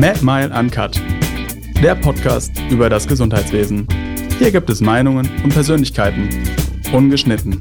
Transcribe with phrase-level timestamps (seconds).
[0.00, 0.98] Mad Mile Uncut,
[1.82, 3.86] der Podcast über das Gesundheitswesen.
[4.38, 6.30] Hier gibt es Meinungen und Persönlichkeiten,
[6.90, 7.60] ungeschnitten.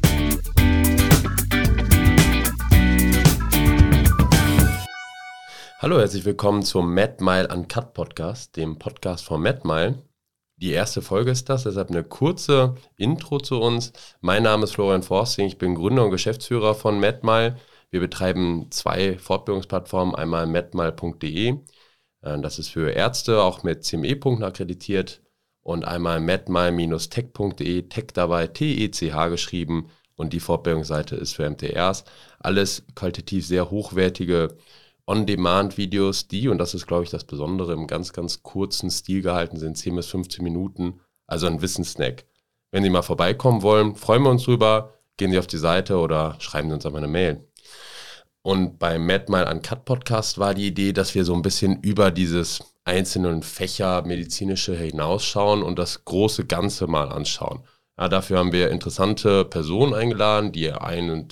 [5.80, 10.02] Hallo, herzlich willkommen zum Mad Mile Uncut Podcast, dem Podcast von Mad Mile.
[10.56, 13.92] Die erste Folge ist das, deshalb eine kurze Intro zu uns.
[14.21, 17.58] Mein Name ist Florian Forsting, ich bin Gründer und Geschäftsführer von Mad Mile.
[17.90, 21.58] Wir betreiben zwei Fortbildungsplattformen, einmal medmal.de,
[22.22, 25.22] das ist für Ärzte auch mit CME-Punkten akkreditiert
[25.62, 32.04] und einmal medmal-tech.de, Tech dabei, T-E-C-H geschrieben und die Fortbildungsseite ist für MTRs.
[32.40, 34.58] Alles qualitativ sehr hochwertige
[35.08, 39.58] On-Demand-Videos, die, und das ist, glaube ich, das Besondere, im ganz, ganz kurzen Stil gehalten
[39.58, 42.26] sind, 10 bis 15 Minuten, also ein Wissenssnack.
[42.72, 46.36] Wenn Sie mal vorbeikommen wollen, freuen wir uns drüber, gehen Sie auf die Seite oder
[46.40, 47.48] schreiben Sie uns einfach eine Mail.
[48.41, 52.12] Und beim Mad Mile Uncut Podcast war die Idee, dass wir so ein bisschen über
[52.12, 57.63] dieses einzelnen Fächer medizinische hinausschauen und das große Ganze mal anschauen.
[57.98, 61.27] Ja, dafür haben wir interessante Personen eingeladen, die einen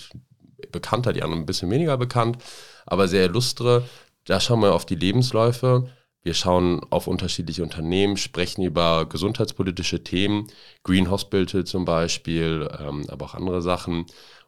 [0.71, 2.37] bekannter, die anderen ein bisschen weniger bekannt,
[2.85, 3.83] aber sehr illustre.
[4.25, 5.89] Da schauen wir auf die Lebensläufe.
[6.23, 10.47] Wir schauen auf unterschiedliche Unternehmen, sprechen über gesundheitspolitische Themen,
[10.83, 14.07] Green Hospital zum Beispiel, ähm, aber auch andere Sachen.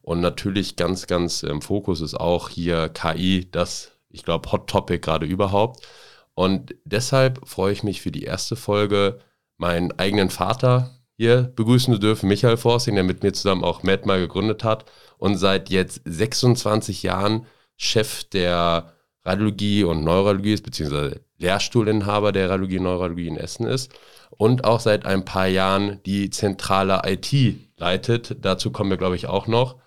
[0.09, 4.97] Und natürlich ganz, ganz im Fokus ist auch hier KI, das, ich glaube, Hot Topic
[4.97, 5.85] gerade überhaupt.
[6.33, 9.19] Und deshalb freue ich mich für die erste Folge,
[9.57, 14.19] meinen eigenen Vater hier begrüßen zu dürfen, Michael Forsing, der mit mir zusammen auch MedMal
[14.19, 14.85] gegründet hat
[15.19, 17.45] und seit jetzt 26 Jahren
[17.77, 23.93] Chef der Radiologie und Neurologie ist, beziehungsweise Lehrstuhlinhaber der Radiologie und Neurologie in Essen ist
[24.31, 27.31] und auch seit ein paar Jahren die zentrale IT
[27.77, 28.37] leitet.
[28.43, 29.77] Dazu kommen wir, glaube ich, auch noch.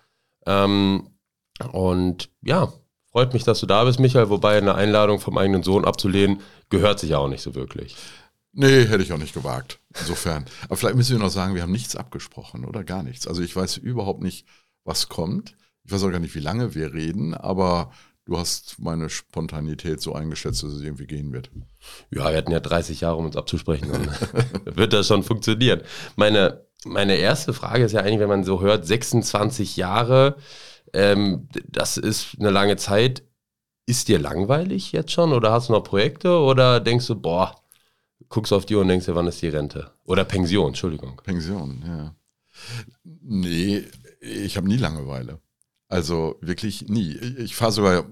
[0.45, 1.09] Ähm,
[1.71, 2.71] und ja,
[3.11, 6.99] freut mich, dass du da bist, Michael, wobei eine Einladung vom eigenen Sohn abzulehnen, gehört
[6.99, 7.95] sich ja auch nicht so wirklich.
[8.53, 9.79] Nee, hätte ich auch nicht gewagt.
[9.99, 10.45] Insofern.
[10.65, 13.27] Aber vielleicht müssen wir noch sagen, wir haben nichts abgesprochen oder gar nichts.
[13.27, 14.47] Also ich weiß überhaupt nicht,
[14.83, 15.55] was kommt.
[15.83, 17.91] Ich weiß auch gar nicht, wie lange wir reden, aber
[18.25, 21.51] du hast meine Spontanität so eingeschätzt, dass es irgendwie gehen wird.
[22.09, 23.91] Ja, wir hatten ja 30 Jahre, um uns abzusprechen.
[23.91, 24.07] Dann
[24.77, 25.81] wird das schon funktionieren.
[26.15, 30.37] Meine meine erste Frage ist ja eigentlich, wenn man so hört, 26 Jahre,
[30.93, 33.23] ähm, das ist eine lange Zeit.
[33.85, 37.53] Ist dir langweilig jetzt schon oder hast du noch Projekte oder denkst du, boah,
[38.29, 39.91] guckst auf die und denkst dir, wann ist die Rente?
[40.05, 41.19] Oder Pension, Entschuldigung.
[41.23, 42.15] Pension, ja.
[43.03, 43.83] Nee,
[44.21, 45.39] ich habe nie Langeweile.
[45.89, 47.17] Also wirklich nie.
[47.37, 48.05] Ich fahre sogar,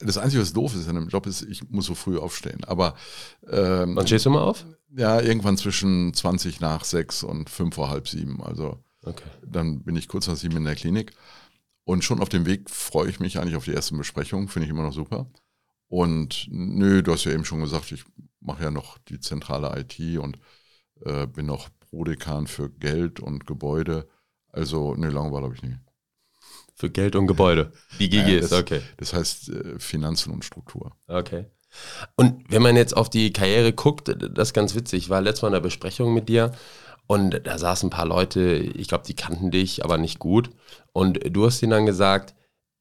[0.00, 2.64] das Einzige, was doof ist in einem Job, ist, ich muss so früh aufstehen.
[2.64, 2.94] Aber
[3.48, 4.66] ähm, Wann stehst du mal auf?
[4.96, 8.42] Ja, irgendwann zwischen 20 nach 6 und 5 vor halb sieben.
[8.42, 9.28] Also okay.
[9.44, 11.12] dann bin ich kurz nach sieben in der Klinik.
[11.84, 14.70] Und schon auf dem Weg freue ich mich eigentlich auf die ersten Besprechungen, finde ich
[14.70, 15.30] immer noch super.
[15.88, 18.04] Und nö, du hast ja eben schon gesagt, ich
[18.40, 20.38] mache ja noch die zentrale IT und
[21.04, 24.08] äh, bin noch Prodekan für Geld und Gebäude.
[24.48, 25.76] Also, nö, Langeweile habe ich nie.
[26.74, 27.72] Für Geld und Gebäude.
[27.98, 28.80] Die GGs, ja, okay.
[28.96, 30.96] Das heißt äh, Finanzen und Struktur.
[31.06, 31.46] Okay.
[32.16, 35.04] Und wenn man jetzt auf die Karriere guckt, das ist ganz witzig.
[35.04, 36.52] Ich war letztes Mal in der Besprechung mit dir
[37.06, 40.50] und da saßen ein paar Leute, ich glaube, die kannten dich, aber nicht gut.
[40.92, 42.34] Und du hast ihnen dann gesagt,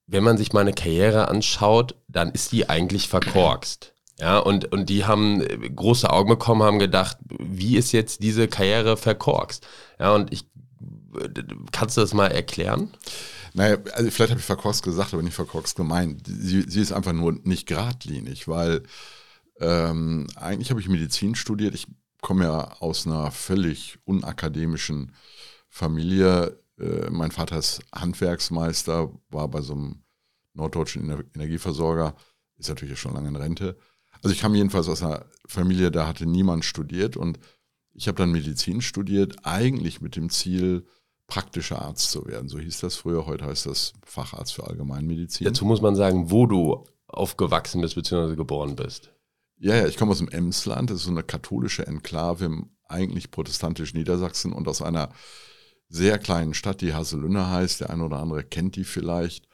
[0.07, 3.93] wenn man sich meine Karriere anschaut, dann ist die eigentlich verkorkst.
[4.19, 5.43] Ja, und, und die haben
[5.75, 9.65] große Augen bekommen, haben gedacht, wie ist jetzt diese Karriere verkorkst?
[9.99, 10.45] Ja, und ich,
[11.71, 12.91] kannst du das mal erklären?
[13.53, 16.25] Naja, also vielleicht habe ich verkorkst gesagt, aber nicht verkorkst gemeint.
[16.27, 18.83] Sie, sie ist einfach nur nicht geradlinig, weil
[19.59, 21.75] ähm, eigentlich habe ich Medizin studiert.
[21.75, 21.87] Ich
[22.21, 25.11] komme ja aus einer völlig unakademischen
[25.69, 26.59] Familie.
[26.79, 30.03] Äh, mein Vater ist Handwerksmeister, war bei so einem
[30.53, 32.15] norddeutschen Energieversorger,
[32.57, 33.77] ist natürlich schon lange in Rente.
[34.21, 37.39] Also ich kam jedenfalls aus einer Familie, da hatte niemand studiert und
[37.93, 40.87] ich habe dann Medizin studiert, eigentlich mit dem Ziel,
[41.27, 42.49] praktischer Arzt zu werden.
[42.49, 45.45] So hieß das früher, heute heißt das Facharzt für Allgemeinmedizin.
[45.45, 48.35] Dazu muss man sagen, wo du aufgewachsen bist bzw.
[48.35, 49.11] geboren bist.
[49.57, 53.31] Ja, ja, ich komme aus dem Emsland, das ist so eine katholische Enklave im eigentlich
[53.31, 55.09] protestantisch Niedersachsen und aus einer
[55.89, 57.81] sehr kleinen Stadt, die Haselünne heißt.
[57.81, 59.47] Der eine oder andere kennt die vielleicht,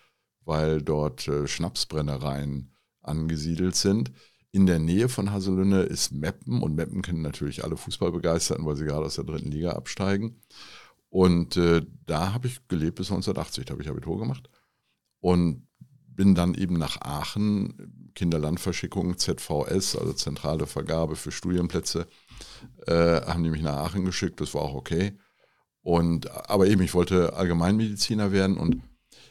[0.45, 4.11] weil dort äh, Schnapsbrennereien angesiedelt sind.
[4.51, 8.85] In der Nähe von Haselünne ist Meppen und Meppen kennen natürlich alle Fußballbegeisterten, weil sie
[8.85, 10.41] gerade aus der dritten Liga absteigen.
[11.09, 14.49] Und äh, da habe ich gelebt bis 1980, da habe ich Abitur gemacht.
[15.19, 15.67] Und
[16.19, 22.07] bin dann eben nach Aachen, Kinderlandverschickung, ZVS, also zentrale Vergabe für Studienplätze,
[22.87, 25.17] äh, haben die mich nach Aachen geschickt, das war auch okay.
[25.81, 28.81] Und, aber eben, ich wollte Allgemeinmediziner werden und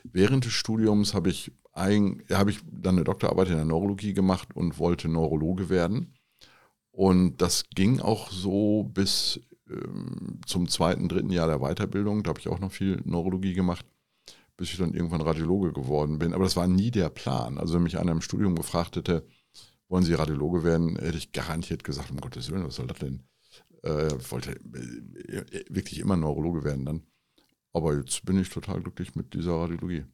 [0.03, 4.79] während des Studiums habe ich, hab ich dann eine Doktorarbeit in der Neurologie gemacht und
[4.79, 6.15] wollte Neurologe werden.
[6.91, 9.41] Und das ging auch so bis
[10.47, 12.23] zum zweiten, dritten Jahr der Weiterbildung.
[12.23, 13.85] Da habe ich auch noch viel Neurologie gemacht,
[14.57, 16.33] bis ich dann irgendwann Radiologe geworden bin.
[16.33, 17.59] Aber das war nie der Plan.
[17.59, 19.27] Also wenn mich einer im Studium gefragt hätte,
[19.89, 23.23] wollen Sie Radiologe werden, hätte ich garantiert gesagt, um Gottes Willen, was soll das denn?
[23.83, 27.03] Äh, wollte äh, wirklich immer Neurologe werden dann.
[27.73, 30.05] Aber jetzt bin ich total glücklich mit dieser Radiologie.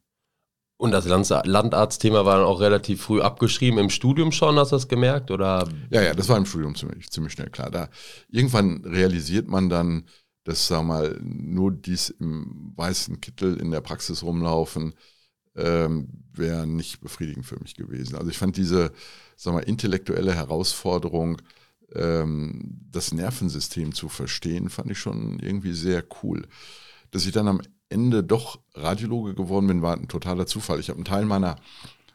[0.76, 3.78] Und das Landarztthema war dann auch relativ früh abgeschrieben.
[3.78, 5.30] Im Studium schon, hast du das gemerkt?
[5.30, 5.68] Oder?
[5.90, 7.70] Ja, ja, das war im Studium ziemlich, ziemlich schnell klar.
[7.70, 7.88] Da
[8.28, 10.04] irgendwann realisiert man dann,
[10.42, 14.94] dass, sag mal, nur dies im weißen Kittel in der Praxis rumlaufen,
[15.56, 18.16] ähm, wäre nicht befriedigend für mich gewesen.
[18.16, 18.92] Also ich fand diese,
[19.36, 21.40] sag mal, intellektuelle Herausforderung,
[21.94, 26.46] ähm, das Nervensystem zu verstehen, fand ich schon irgendwie sehr cool.
[27.12, 30.80] Dass ich dann am Ende doch Radiologe geworden bin, war ein totaler Zufall.
[30.80, 31.56] Ich habe einen Teil meiner,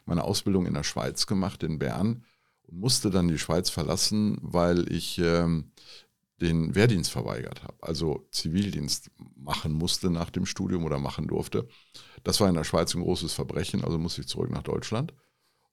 [0.04, 2.24] meiner Ausbildung in der Schweiz gemacht, in Bern,
[2.64, 5.72] und musste dann die Schweiz verlassen, weil ich ähm,
[6.40, 11.68] den Wehrdienst verweigert habe, also Zivildienst machen musste nach dem Studium oder machen durfte.
[12.24, 15.12] Das war in der Schweiz ein großes Verbrechen, also musste ich zurück nach Deutschland.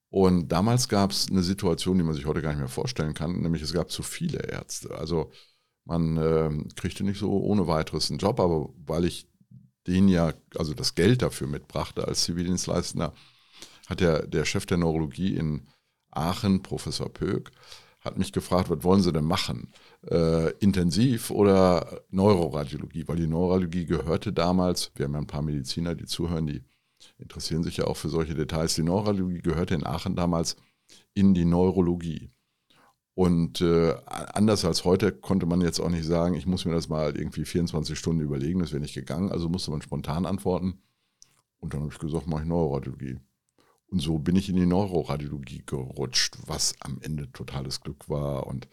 [0.09, 3.41] Und damals gab es eine Situation, die man sich heute gar nicht mehr vorstellen kann,
[3.41, 4.95] nämlich es gab zu viele Ärzte.
[4.95, 5.31] Also
[5.85, 9.27] man äh, kriegte nicht so ohne weiteres einen Job, aber weil ich
[9.88, 13.13] den ja, also das Geld dafür mitbrachte als Zivildienstleister,
[13.88, 15.68] hat der, der Chef der Neurologie in
[16.12, 17.51] Aachen, Professor Pöck,
[18.01, 19.72] hat mich gefragt, was wollen Sie denn machen?
[20.10, 23.07] Äh, intensiv oder Neuroradiologie?
[23.07, 26.63] Weil die Neurologie gehörte damals, wir haben ja ein paar Mediziner, die zuhören, die
[27.18, 28.75] interessieren sich ja auch für solche Details.
[28.75, 30.56] Die Neurologie gehörte in Aachen damals
[31.13, 32.30] in die Neurologie.
[33.18, 36.88] Und äh, anders als heute konnte man jetzt auch nicht sagen, ich muss mir das
[36.88, 39.31] mal irgendwie 24 Stunden überlegen, das wäre nicht gegangen.
[39.31, 40.84] Also musste man spontan antworten.
[41.58, 43.18] Und dann habe ich gesagt, mache ich Neuroradiologie.
[43.88, 48.68] Und so bin ich in die Neuroradiologie gerutscht, was am Ende totales Glück war und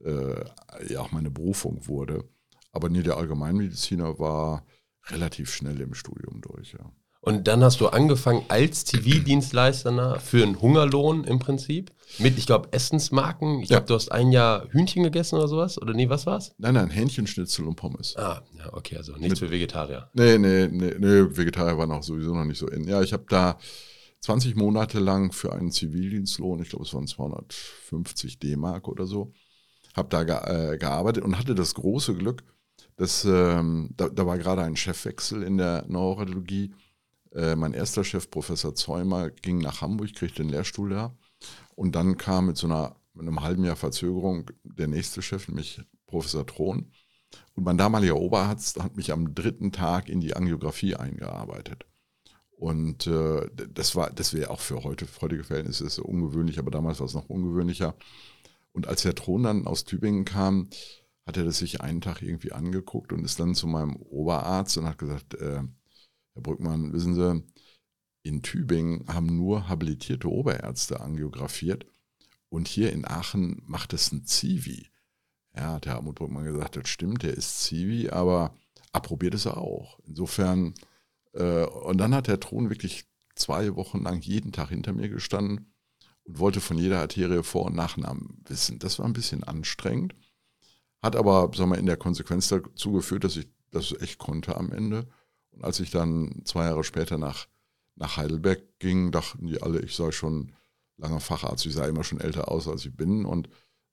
[0.00, 0.44] äh,
[0.88, 2.28] ja auch meine Berufung wurde.
[2.72, 4.66] Aber nee, der Allgemeinmediziner war
[5.04, 6.92] relativ schnell im Studium durch, ja.
[7.24, 11.90] Und dann hast du angefangen als Zivildienstleister für einen Hungerlohn im Prinzip.
[12.18, 13.60] Mit, ich glaube, Essensmarken.
[13.60, 13.86] Ich glaube, ja.
[13.86, 15.80] du hast ein Jahr Hühnchen gegessen oder sowas.
[15.80, 16.54] Oder nee, was war's?
[16.58, 18.14] Nein, nein, Hähnchenschnitzel und Pommes.
[18.18, 20.10] Ah, ja, okay, also nichts Mit, für Vegetarier.
[20.12, 22.84] Nee, nee, nee, nee, Vegetarier waren auch sowieso noch nicht so in.
[22.84, 23.58] Ja, ich habe da
[24.20, 29.32] 20 Monate lang für einen Zivildienstlohn, ich glaube, es waren 250 D-Mark oder so,
[29.96, 32.44] habe da ge äh, gearbeitet und hatte das große Glück,
[32.96, 36.74] dass ähm, da, da war gerade ein Chefwechsel in der Neurologie
[37.34, 41.16] äh, mein erster Chef, Professor Zäumer, ging nach Hamburg, kriegte den Lehrstuhl da.
[41.74, 45.80] Und dann kam mit so einer, mit einem halben Jahr Verzögerung der nächste Chef, nämlich
[46.06, 46.92] Professor Thron.
[47.54, 51.86] Und mein damaliger Oberarzt hat mich am dritten Tag in die Angiografie eingearbeitet.
[52.56, 56.70] Und äh, das war, das wäre auch für heute, für heutige Verhältnisse ist ungewöhnlich, aber
[56.70, 57.96] damals war es noch ungewöhnlicher.
[58.72, 60.68] Und als Herr Thron dann aus Tübingen kam,
[61.26, 64.86] hat er das sich einen Tag irgendwie angeguckt und ist dann zu meinem Oberarzt und
[64.86, 65.62] hat gesagt, äh,
[66.34, 67.42] Herr Brückmann, wissen Sie,
[68.22, 71.86] in Tübingen haben nur habilitierte Oberärzte angiografiert
[72.48, 74.88] und hier in Aachen macht es ein Zivi.
[75.56, 78.56] Ja, hat Herr Hartmut Brückmann gesagt, das stimmt, der ist Zivi, aber
[78.92, 80.00] approbiert ist er auch.
[80.06, 80.74] Insofern,
[81.32, 83.04] äh, und dann hat Herr Thron wirklich
[83.36, 85.72] zwei Wochen lang jeden Tag hinter mir gestanden
[86.24, 88.78] und wollte von jeder Arterie Vor- und Nachnamen wissen.
[88.78, 90.14] Das war ein bisschen anstrengend,
[91.02, 94.72] hat aber sagen wir, in der Konsequenz dazu geführt, dass ich das echt konnte am
[94.72, 95.08] Ende.
[95.54, 97.46] Und als ich dann zwei Jahre später nach,
[97.96, 100.52] nach Heidelberg ging, dachten die alle, ich sei schon
[100.96, 101.66] langer Facharzt.
[101.66, 103.24] Ich sah immer schon älter aus, als ich bin.
[103.24, 103.48] Und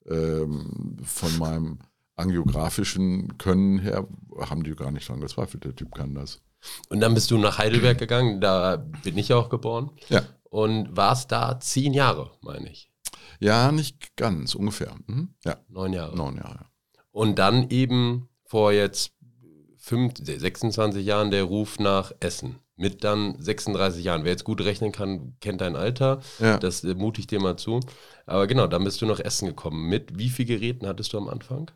[0.06, 1.80] ähm, von meinem
[2.16, 4.08] angiografischen Können her
[4.40, 5.64] haben die gar nicht dran gezweifelt.
[5.64, 6.42] Der Typ kann das.
[6.90, 9.92] Und dann bist du nach Heidelberg gegangen, da bin ich auch geboren.
[10.10, 10.24] Ja.
[10.50, 12.92] Und warst da zehn Jahre, meine ich.
[13.40, 14.96] Ja, nicht ganz, ungefähr.
[15.08, 15.34] Mhm.
[15.44, 15.58] Ja.
[15.70, 16.16] Neun Jahre.
[16.16, 16.66] Neun Jahre.
[17.12, 19.14] Und dann eben vor jetzt
[19.84, 22.60] 5, 26 Jahren der Ruf nach Essen.
[22.76, 24.24] Mit dann 36 Jahren.
[24.24, 26.22] Wer jetzt gut rechnen kann, kennt dein Alter.
[26.40, 26.58] Ja.
[26.58, 27.80] Das äh, mute ich dir mal zu.
[28.28, 29.90] Aber genau, dann bist du nach Essen gekommen.
[29.90, 31.72] Mit wie vielen Geräten hattest du am Anfang?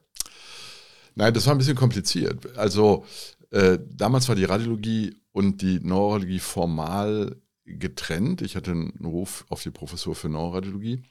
[1.16, 2.56] Nein, das war ein bisschen kompliziert.
[2.58, 3.06] Also
[3.50, 7.36] äh, damals war die Radiologie und die Neurologie formal
[7.66, 8.44] getrennt.
[8.44, 11.02] Ich hatte einen Ruf auf die Professur für Neuroradiologie.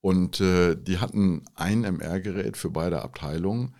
[0.00, 3.74] Und äh, die hatten ein MR-Gerät für beide Abteilungen.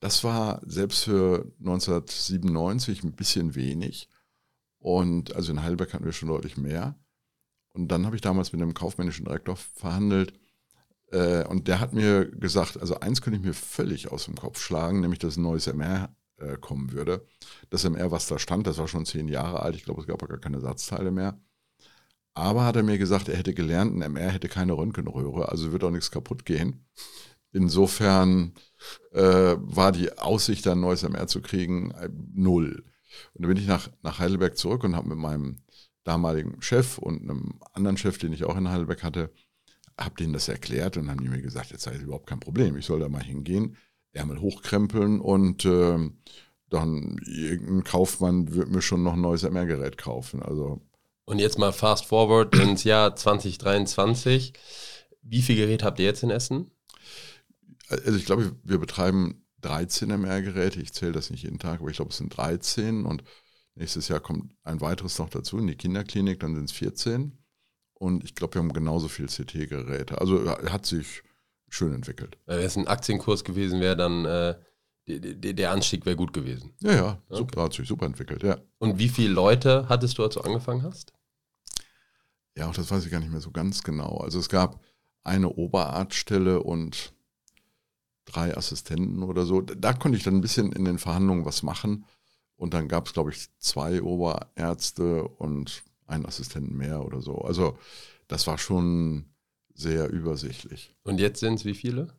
[0.00, 4.08] Das war selbst für 1997 ein bisschen wenig.
[4.78, 6.98] Und also in Heidelberg hatten wir schon deutlich mehr.
[7.72, 10.32] Und dann habe ich damals mit dem kaufmännischen Direktor verhandelt.
[11.12, 14.60] Äh, und der hat mir gesagt, also eins könnte ich mir völlig aus dem Kopf
[14.60, 17.26] schlagen, nämlich dass ein neues MR äh, kommen würde.
[17.68, 19.76] Das MR, was da stand, das war schon zehn Jahre alt.
[19.76, 21.38] Ich glaube, es gab gar keine Ersatzteile mehr.
[22.34, 25.84] Aber hat er mir gesagt, er hätte gelernt, ein MR hätte keine Röntgenröhre, also wird
[25.84, 26.86] auch nichts kaputt gehen.
[27.52, 28.54] Insofern
[29.12, 32.84] äh, war die Aussicht, ein neues MR zu kriegen, äh, null.
[33.34, 35.58] Und dann bin ich nach, nach Heidelberg zurück und habe mit meinem
[36.04, 39.30] damaligen Chef und einem anderen Chef, den ich auch in Heidelberg hatte,
[39.98, 42.76] habe denen das erklärt und haben die mir gesagt, jetzt sei es überhaupt kein Problem,
[42.76, 43.76] ich soll da mal hingehen,
[44.12, 46.10] Ärmel hochkrempeln und äh,
[46.70, 50.42] dann irgendein Kaufmann wird mir schon noch ein neues MR-Gerät kaufen.
[50.42, 50.80] Also
[51.26, 54.52] und jetzt mal fast forward ins Jahr 2023.
[55.22, 56.70] Wie viel Gerät habt ihr jetzt in Essen?
[57.90, 60.80] Also ich glaube, wir betreiben 13 MR-Geräte.
[60.80, 63.04] Ich zähle das nicht jeden Tag, aber ich glaube, es sind 13.
[63.04, 63.24] Und
[63.74, 67.36] nächstes Jahr kommt ein weiteres noch dazu in die Kinderklinik, dann sind es 14.
[67.94, 70.20] Und ich glaube, wir haben genauso viel CT-Geräte.
[70.20, 71.22] Also hat sich
[71.68, 72.38] schön entwickelt.
[72.46, 74.54] Wenn es ein Aktienkurs gewesen wäre, dann äh,
[75.06, 76.72] der, Anstieg wäre gut gewesen.
[76.80, 77.64] Ja, ja, super, okay.
[77.64, 78.58] hat sich super entwickelt, ja.
[78.78, 81.12] Und wie viele Leute hattest du, als du angefangen hast?
[82.56, 84.18] Ja, auch das weiß ich gar nicht mehr so ganz genau.
[84.18, 84.80] Also es gab
[85.22, 87.12] eine Oberarztstelle und
[88.32, 89.60] drei Assistenten oder so.
[89.60, 92.04] Da konnte ich dann ein bisschen in den Verhandlungen was machen.
[92.56, 97.38] Und dann gab es, glaube ich, zwei Oberärzte und einen Assistenten mehr oder so.
[97.38, 97.78] Also
[98.28, 99.24] das war schon
[99.74, 100.94] sehr übersichtlich.
[101.02, 102.12] Und jetzt sind es wie viele?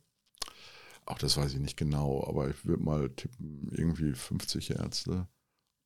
[1.05, 5.27] Auch das weiß ich nicht genau, aber ich würde mal tippen, irgendwie 50 Ärzte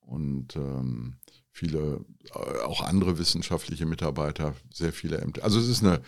[0.01, 1.15] und ähm,
[1.51, 5.44] viele, äh, auch andere wissenschaftliche Mitarbeiter, sehr viele Ämter.
[5.44, 6.01] Also es ist eine,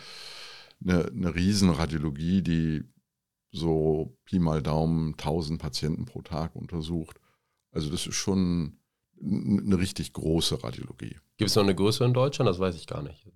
[0.82, 2.84] eine, eine Riesenradiologie, die
[3.50, 7.18] so Pi mal Daumen 1000 Patienten pro Tag untersucht.
[7.70, 8.78] Also das ist schon
[9.20, 11.16] eine richtig große Radiologie.
[11.36, 12.48] Gibt es noch eine größere in Deutschland?
[12.48, 13.26] Das weiß ich gar nicht.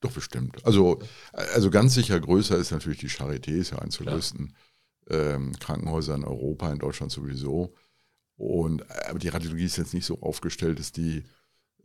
[0.00, 0.64] Doch, bestimmt.
[0.66, 1.00] Also,
[1.32, 4.54] also ganz sicher größer ist natürlich die Charité, ist ja der größten
[5.08, 7.74] ähm, Krankenhäuser in Europa, in Deutschland sowieso.
[8.36, 11.24] Und aber die Radiologie ist jetzt nicht so aufgestellt, dass die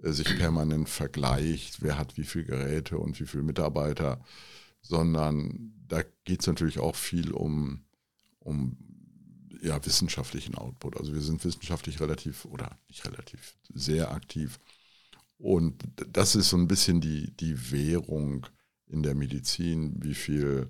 [0.03, 4.19] äh, sich permanent vergleicht, wer hat wie viele Geräte und wie viele Mitarbeiter,
[4.81, 7.83] sondern da geht es natürlich auch viel um,
[8.39, 8.77] um
[9.61, 10.97] ja, wissenschaftlichen Output.
[10.97, 14.59] Also wir sind wissenschaftlich relativ oder nicht relativ sehr aktiv.
[15.37, 18.45] Und das ist so ein bisschen die, die Währung
[18.87, 20.69] in der Medizin, wie viel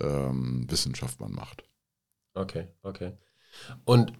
[0.00, 1.64] ähm, Wissenschaft man macht.
[2.34, 3.12] Okay, okay.
[3.84, 4.12] Und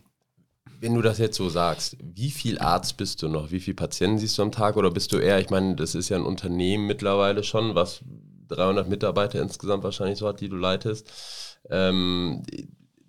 [0.81, 3.51] wenn du das jetzt so sagst, wie viel Arzt bist du noch?
[3.51, 4.77] Wie viele Patienten siehst du am Tag?
[4.77, 8.03] Oder bist du eher, ich meine, das ist ja ein Unternehmen mittlerweile schon, was
[8.49, 11.59] 300 Mitarbeiter insgesamt wahrscheinlich so hat, die du leitest.
[11.71, 12.43] Ähm,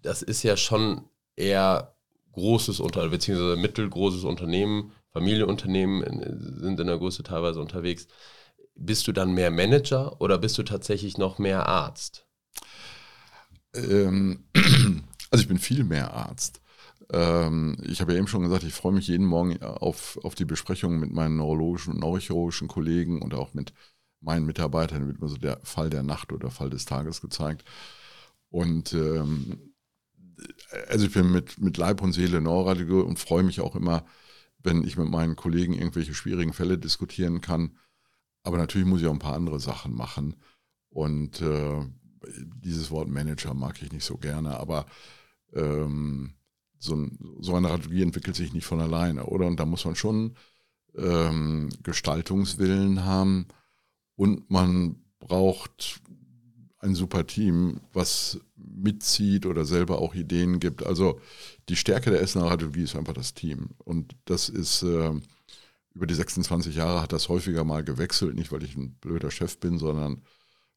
[0.02, 1.02] das ist ja schon
[1.36, 1.96] eher
[2.34, 6.04] großes Unternehmen, beziehungsweise mittelgroßes Unternehmen, Familienunternehmen
[6.60, 8.08] sind in der Größe teilweise unterwegs.
[8.76, 12.28] Bist du dann mehr Manager oder bist du tatsächlich noch mehr Arzt?
[13.74, 14.46] Ähm,
[15.32, 16.62] also ich bin viel mehr Arzt.
[17.12, 20.46] Ähm, ich habe ja eben schon gesagt, ich freue mich jeden Morgen auf, auf die
[20.46, 23.74] Besprechungen mit meinen neurologischen und neurochirurgischen Kollegen und auch mit
[24.22, 25.08] meinen Mitarbeitern.
[25.08, 27.64] Wird mir so der Fall der Nacht oder Fall des Tages gezeigt.
[28.50, 29.74] Und ähm,
[30.88, 34.06] also ich bin mit, mit Leib und Seele Neuroradiologe und freue mich auch immer,
[34.60, 37.78] wenn ich mit meinen Kollegen irgendwelche schwierigen Fälle diskutieren kann.
[38.44, 40.36] Aber natürlich muss ich auch ein paar andere Sachen machen.
[40.90, 41.86] Und äh,
[42.56, 44.86] dieses Wort Manager mag ich nicht so gerne, aber
[45.54, 46.34] ähm,
[46.80, 49.48] so, ein, so, eine Radiologie entwickelt sich nicht von alleine, oder?
[49.48, 50.36] Und da muss man schon
[50.96, 53.48] ähm, Gestaltungswillen haben
[54.18, 56.02] und man braucht
[56.80, 60.86] ein super Team, was mitzieht oder selber auch Ideen gibt.
[60.86, 61.20] Also
[61.70, 63.70] die Stärke der Essener Radiologie ist einfach das Team.
[63.84, 65.12] Und das ist äh,
[65.94, 69.60] über die 26 Jahre hat das häufiger mal gewechselt, nicht weil ich ein blöder Chef
[69.60, 70.24] bin, sondern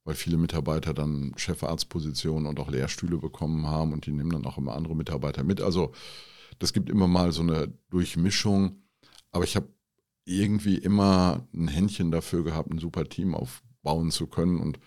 [0.05, 4.59] weil viele Mitarbeiter dann Chefarztpositionen und auch Lehrstühle bekommen haben und die nehmen dann auch
[4.59, 5.61] immer andere Mitarbeiter mit.
[5.61, 5.93] Also
[6.59, 8.83] das gibt immer mal so eine Durchmischung.
[9.33, 9.69] Aber ich habe
[10.31, 14.79] irgendwie immer ein Händchen dafür gehabt, ein super Team aufbauen zu können und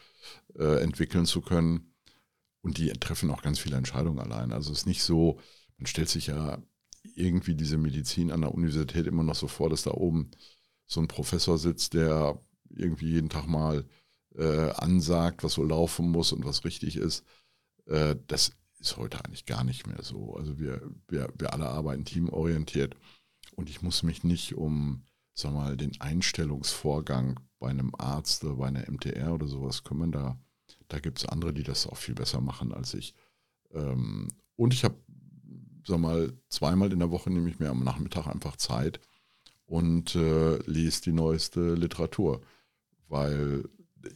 [0.57, 1.93] äh, entwickeln zu können.
[2.61, 4.53] Und die treffen auch ganz viele Entscheidungen allein.
[4.53, 5.39] Also es ist nicht so,
[5.77, 6.61] man stellt sich ja
[7.15, 10.31] irgendwie diese Medizin an der Universität immer noch so vor, dass da oben
[10.85, 13.85] so ein Professor sitzt, der irgendwie jeden Tag mal
[14.35, 17.25] äh, ansagt, was so laufen muss und was richtig ist.
[17.85, 20.35] Äh, das ist heute eigentlich gar nicht mehr so.
[20.35, 22.95] Also wir, wir, wir alle arbeiten teamorientiert
[23.55, 28.67] und ich muss mich nicht um, sag mal, den Einstellungsvorgang bei einem Arzt oder bei
[28.67, 30.11] einer MTR oder sowas kümmern.
[30.11, 30.37] Da,
[30.87, 33.15] da gibt es andere, die das auch viel besser machen als ich.
[33.71, 34.95] Ähm, und ich habe,
[35.87, 38.99] sag mal, zweimal in der Woche nehme ich mir am Nachmittag einfach Zeit
[39.65, 42.41] und äh, lese die neueste Literatur,
[43.07, 43.69] weil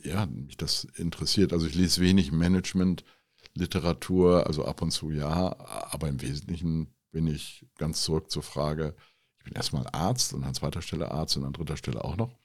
[0.04, 1.54] ja, mich das interessiert.
[1.54, 5.56] Also ich lese wenig Management-Literatur, also ab und zu ja,
[5.92, 8.96] aber im Wesentlichen bin ich ganz zurück zur Frage,
[9.48, 12.36] bin erstmal Arzt und an zweiter Stelle Arzt und an dritter Stelle auch noch.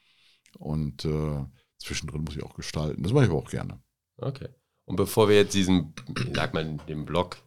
[0.59, 1.45] Und äh,
[1.79, 3.03] zwischendrin muss ich auch gestalten.
[3.03, 3.83] Das mache ich aber auch gerne.
[4.19, 4.49] Okay.
[4.85, 5.95] Und bevor wir jetzt diesen,
[6.35, 7.39] sag mal, den Block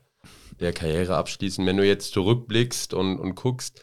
[0.59, 3.81] der Karriere abschließen, wenn du jetzt zurückblickst und, und guckst,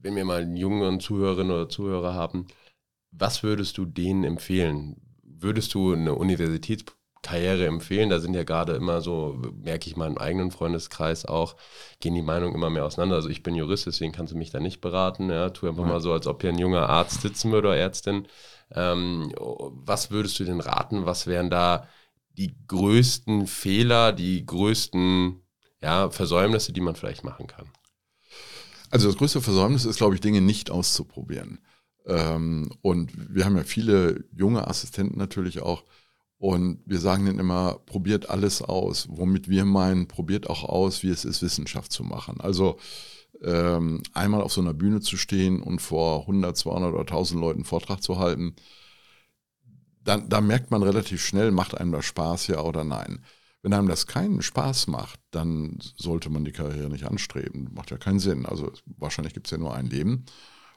[0.00, 2.46] wenn wir mal einen jungen Zuhörerinnen oder Zuhörer haben,
[3.10, 4.96] was würdest du denen empfehlen?
[5.22, 6.14] Würdest du eine
[7.18, 8.10] Universitätskarriere empfehlen?
[8.10, 11.56] Da sind ja gerade immer so, merke ich mal im eigenen Freundeskreis auch,
[12.00, 13.16] gehen die Meinungen immer mehr auseinander.
[13.16, 15.30] Also ich bin Jurist, deswegen kannst du mich da nicht beraten.
[15.30, 15.88] Ja, tu einfach ja.
[15.88, 18.26] mal so, als ob hier ein junger Arzt sitzen würde oder Ärztin.
[18.72, 21.06] Ähm, was würdest du denn raten?
[21.06, 21.88] Was wären da
[22.36, 25.42] die größten Fehler, die größten
[25.80, 27.66] ja, Versäumnisse, die man vielleicht machen kann?
[28.90, 31.58] Also das größte Versäumnis ist, glaube ich, Dinge nicht auszuprobieren.
[32.06, 35.84] Ähm, und wir haben ja viele junge Assistenten natürlich auch.
[36.38, 39.08] Und wir sagen denen immer, probiert alles aus.
[39.10, 42.40] Womit wir meinen, probiert auch aus, wie es ist, Wissenschaft zu machen.
[42.40, 42.78] Also
[43.42, 47.64] ähm, einmal auf so einer Bühne zu stehen und vor 100, 200 oder 1000 Leuten
[47.64, 48.54] Vortrag zu halten,
[50.04, 53.24] dann, da merkt man relativ schnell, macht einem das Spaß, ja oder nein.
[53.62, 57.68] Wenn einem das keinen Spaß macht, dann sollte man die Karriere nicht anstreben.
[57.74, 58.46] Macht ja keinen Sinn.
[58.46, 60.24] Also wahrscheinlich gibt es ja nur ein Leben.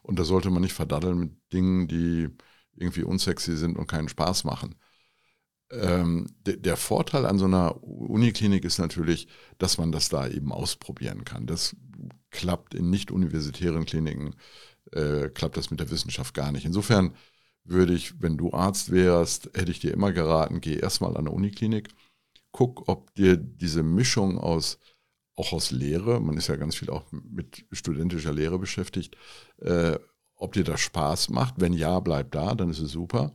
[0.01, 2.29] Und da sollte man nicht verdaddeln mit Dingen, die
[2.75, 4.75] irgendwie unsexy sind und keinen Spaß machen.
[5.71, 10.51] Ähm, de, der Vorteil an so einer Uniklinik ist natürlich, dass man das da eben
[10.51, 11.47] ausprobieren kann.
[11.47, 11.75] Das
[12.29, 14.35] klappt in nicht universitären Kliniken,
[14.91, 16.65] äh, klappt das mit der Wissenschaft gar nicht.
[16.65, 17.15] Insofern
[17.63, 21.31] würde ich, wenn du Arzt wärst, hätte ich dir immer geraten, geh erstmal an eine
[21.31, 21.89] Uniklinik,
[22.51, 24.77] guck, ob dir diese Mischung aus
[25.35, 29.15] auch aus Lehre, man ist ja ganz viel auch mit studentischer Lehre beschäftigt,
[29.57, 29.97] äh,
[30.35, 31.55] ob dir das Spaß macht.
[31.57, 33.33] Wenn ja, bleib da, dann ist es super.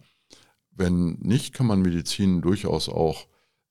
[0.76, 3.26] Wenn nicht, kann man Medizin durchaus auch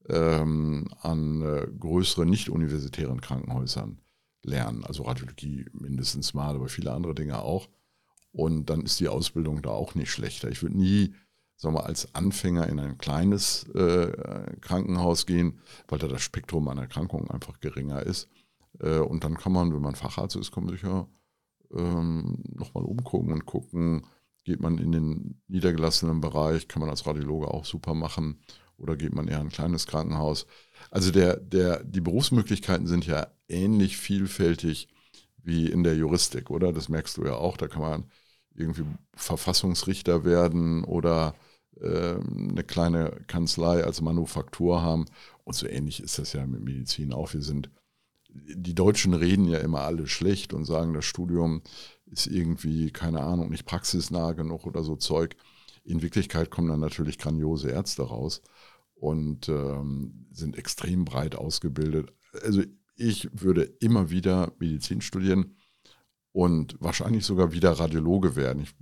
[0.10, 4.00] ähm, an äh, größeren nicht-universitären Krankenhäusern
[4.44, 4.84] lernen.
[4.84, 7.70] Also Radiologie mindestens mal, aber viele andere Dinge auch.
[8.32, 10.50] Und dann ist die Ausbildung da auch nicht schlechter.
[10.50, 11.14] Ich würde nie
[11.58, 16.78] sagen wir, als Anfänger in ein kleines äh, Krankenhaus gehen, weil da das Spektrum an
[16.78, 18.30] Erkrankungen einfach geringer ist.
[18.80, 21.08] Äh, und dann kann man, wenn man Facharzt ist, kann man sich ja
[21.74, 24.06] ähm, nochmal umgucken und gucken,
[24.46, 28.40] geht man in den niedergelassenen Bereich, kann man als Radiologe auch super machen
[28.78, 30.46] oder geht man eher in ein kleines Krankenhaus.
[30.92, 34.88] Also der, der, die Berufsmöglichkeiten sind ja ähnlich vielfältig
[35.44, 36.72] wie in der Juristik, oder?
[36.72, 37.58] Das merkst du ja auch.
[37.58, 38.06] Da kann man
[38.56, 41.36] irgendwie Verfassungsrichter werden oder
[41.80, 45.06] äh, eine kleine Kanzlei als Manufaktur haben.
[45.44, 47.34] Und so ähnlich ist das ja mit Medizin auch.
[47.34, 47.70] Wir sind,
[48.30, 51.62] die Deutschen reden ja immer alle schlecht und sagen, das Studium
[52.16, 55.36] ist irgendwie, keine Ahnung, nicht praxisnah genug oder so Zeug.
[55.84, 58.42] In Wirklichkeit kommen dann natürlich grandiose Ärzte raus
[58.96, 62.14] und ähm, sind extrem breit ausgebildet.
[62.44, 62.64] Also
[62.96, 65.58] ich würde immer wieder Medizin studieren
[66.32, 68.64] und wahrscheinlich sogar wieder Radiologe werden.
[68.64, 68.74] Ich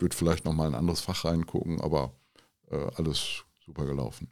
[0.00, 2.14] würde vielleicht noch mal ein anderes Fach reingucken, aber
[2.70, 4.28] äh, alles super gelaufen.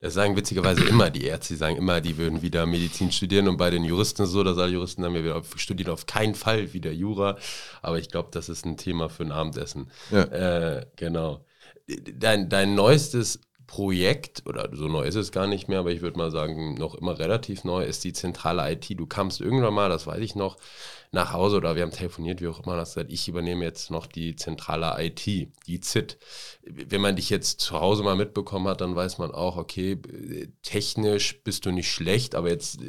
[0.00, 3.56] Das sagen witzigerweise immer die Ärzte, die sagen immer, die würden wieder Medizin studieren und
[3.56, 7.36] bei den Juristen so, dass alle Juristen haben wir studieren auf keinen Fall wieder Jura,
[7.82, 9.90] aber ich glaube, das ist ein Thema für ein Abendessen.
[10.12, 10.22] Ja.
[10.22, 11.44] Äh, genau.
[11.86, 16.16] Dein, dein neuestes Projekt, oder so neu ist es gar nicht mehr, aber ich würde
[16.16, 18.88] mal sagen, noch immer relativ neu, ist die zentrale IT.
[18.98, 20.56] Du kamst irgendwann mal, das weiß ich noch,
[21.10, 24.06] nach Hause oder wir haben telefoniert, wie auch immer, das gesagt, ich übernehme jetzt noch
[24.06, 26.18] die zentrale IT, die ZIT.
[26.62, 30.00] Wenn man dich jetzt zu Hause mal mitbekommen hat, dann weiß man auch, okay,
[30.62, 32.80] technisch bist du nicht schlecht, aber jetzt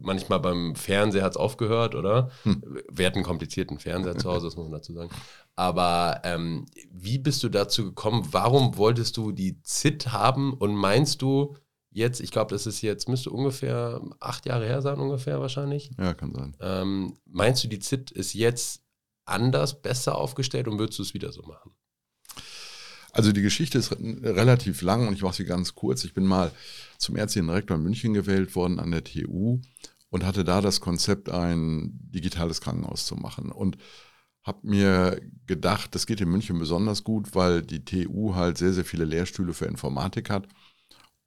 [0.00, 2.30] manchmal beim Fernseher hat es aufgehört, oder?
[2.44, 2.62] Hm.
[2.90, 5.10] Wir hatten einen komplizierten Fernseher zu Hause, das muss man dazu sagen.
[5.54, 8.28] Aber ähm, wie bist du dazu gekommen?
[8.30, 11.56] Warum wolltest du die ZIT haben und meinst du,
[11.98, 15.90] jetzt, ich glaube, das ist jetzt, müsste ungefähr acht Jahre her sein, ungefähr wahrscheinlich.
[15.98, 16.56] Ja, kann sein.
[16.60, 18.82] Ähm, meinst du, die ZIT ist jetzt
[19.26, 21.72] anders, besser aufgestellt und würdest du es wieder so machen?
[23.12, 26.04] Also die Geschichte ist relativ lang und ich mache sie ganz kurz.
[26.04, 26.52] Ich bin mal
[26.98, 29.60] zum ärztlichen Direktor in München gewählt worden an der TU
[30.10, 33.50] und hatte da das Konzept, ein digitales Krankenhaus zu machen.
[33.50, 33.76] Und
[34.44, 38.84] habe mir gedacht, das geht in München besonders gut, weil die TU halt sehr, sehr
[38.84, 40.48] viele Lehrstühle für Informatik hat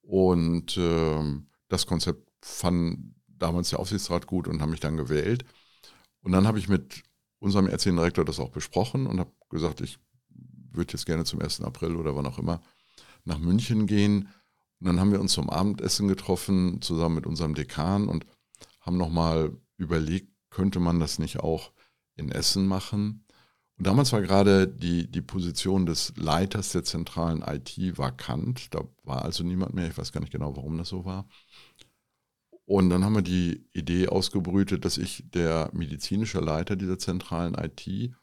[0.01, 5.45] und äh, das Konzept fand damals der Aufsichtsrat gut und haben mich dann gewählt.
[6.21, 7.03] Und dann habe ich mit
[7.39, 9.97] unserem ärztlichen Direktor das auch besprochen und habe gesagt, ich
[10.71, 11.61] würde jetzt gerne zum 1.
[11.61, 12.61] April oder wann auch immer
[13.25, 14.29] nach München gehen.
[14.79, 18.25] Und dann haben wir uns zum Abendessen getroffen, zusammen mit unserem Dekan und
[18.79, 21.71] haben nochmal überlegt, könnte man das nicht auch
[22.15, 23.25] in Essen machen?
[23.83, 28.73] Damals war gerade die, die Position des Leiters der zentralen IT vakant.
[28.73, 29.87] Da war also niemand mehr.
[29.87, 31.27] Ich weiß gar nicht genau, warum das so war.
[32.65, 38.13] Und dann haben wir die Idee ausgebrütet, dass ich der medizinische Leiter dieser zentralen IT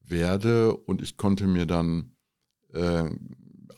[0.00, 0.76] werde.
[0.76, 2.16] Und ich konnte mir dann
[2.74, 3.08] äh,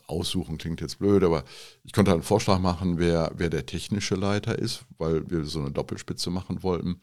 [0.07, 1.43] aussuchen klingt jetzt blöd, aber
[1.83, 5.71] ich konnte einen Vorschlag machen, wer, wer der technische Leiter ist, weil wir so eine
[5.71, 6.99] Doppelspitze machen wollten.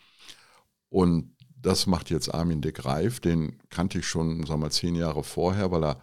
[0.91, 4.95] Und das macht jetzt Armin de Greif, den kannte ich schon, sagen wir mal, zehn
[4.95, 6.01] Jahre vorher, weil er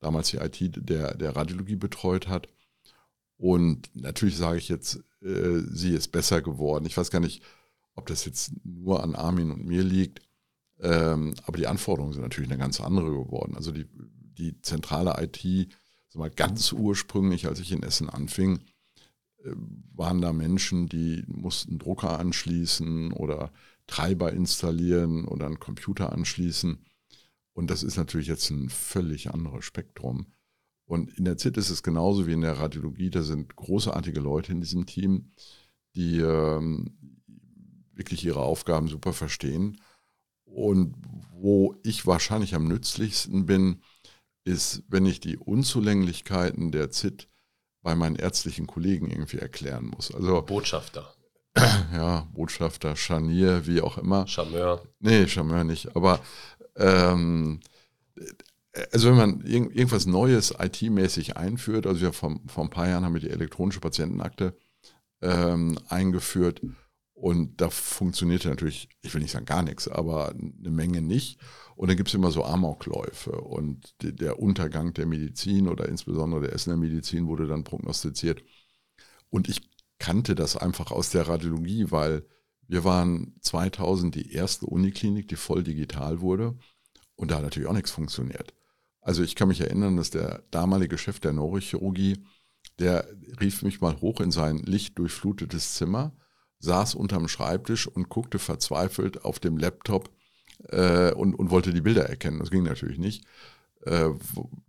[0.00, 2.48] damals die IT der, der Radiologie betreut hat.
[3.36, 6.86] Und natürlich sage ich jetzt, äh, sie ist besser geworden.
[6.86, 7.42] Ich weiß gar nicht,
[7.94, 10.22] ob das jetzt nur an Armin und mir liegt,
[10.80, 13.54] ähm, aber die Anforderungen sind natürlich eine ganz andere geworden.
[13.56, 13.86] Also die,
[14.38, 15.68] die zentrale IT,
[16.16, 18.60] mal, ganz ursprünglich, als ich in Essen anfing,
[19.44, 19.52] äh,
[19.94, 23.52] waren da Menschen, die mussten Drucker anschließen oder
[23.86, 26.84] Treiber installieren oder einen Computer anschließen.
[27.52, 30.26] Und das ist natürlich jetzt ein völlig anderes Spektrum.
[30.84, 33.10] Und in der ZIT ist es genauso wie in der Radiologie.
[33.10, 35.32] Da sind großartige Leute in diesem Team,
[35.94, 36.96] die ähm,
[37.92, 39.80] wirklich ihre Aufgaben super verstehen.
[40.44, 40.94] Und
[41.32, 43.82] wo ich wahrscheinlich am nützlichsten bin,
[44.44, 47.28] ist, wenn ich die Unzulänglichkeiten der ZIT
[47.82, 50.14] bei meinen ärztlichen Kollegen irgendwie erklären muss.
[50.14, 51.15] Also Botschafter.
[51.92, 54.26] Ja, Botschafter, Scharnier, wie auch immer.
[54.26, 54.82] Charmeur.
[55.00, 55.96] Nee, Charmeur nicht.
[55.96, 56.20] Aber
[56.76, 57.60] ähm,
[58.92, 63.14] also wenn man irgendwas Neues IT-mäßig einführt, also wir vor, vor ein paar Jahren haben
[63.14, 64.56] wir die elektronische Patientenakte
[65.22, 66.60] ähm, eingeführt
[67.14, 71.40] und da funktionierte natürlich, ich will nicht sagen gar nichts, aber eine Menge nicht.
[71.74, 76.42] Und dann gibt es immer so Amokläufe und die, der Untergang der Medizin oder insbesondere
[76.42, 78.42] der Essener Medizin wurde dann prognostiziert.
[79.30, 79.62] Und ich
[79.98, 82.24] kannte das einfach aus der Radiologie, weil
[82.68, 86.56] wir waren 2000 die erste Uniklinik, die voll digital wurde.
[87.14, 88.52] Und da hat natürlich auch nichts funktioniert.
[89.00, 92.24] Also ich kann mich erinnern, dass der damalige Chef der Neurochirurgie,
[92.78, 93.08] der
[93.40, 96.12] rief mich mal hoch in sein lichtdurchflutetes Zimmer,
[96.58, 100.10] saß unterm Schreibtisch und guckte verzweifelt auf dem Laptop
[100.68, 102.40] äh, und, und wollte die Bilder erkennen.
[102.40, 103.24] Das ging natürlich nicht.
[103.82, 104.10] Äh,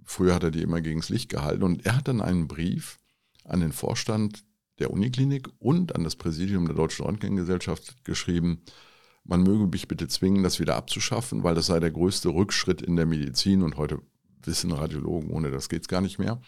[0.05, 1.63] früher hat er die immer gegen das Licht gehalten.
[1.63, 2.99] Und er hat dann einen Brief
[3.43, 4.43] an den Vorstand
[4.79, 8.61] der Uniklinik und an das Präsidium der Deutschen Röntgengesellschaft geschrieben,
[9.23, 12.95] man möge mich bitte zwingen, das wieder abzuschaffen, weil das sei der größte Rückschritt in
[12.95, 13.99] der Medizin und heute
[14.43, 16.41] wissen Radiologen, ohne das geht es gar nicht mehr.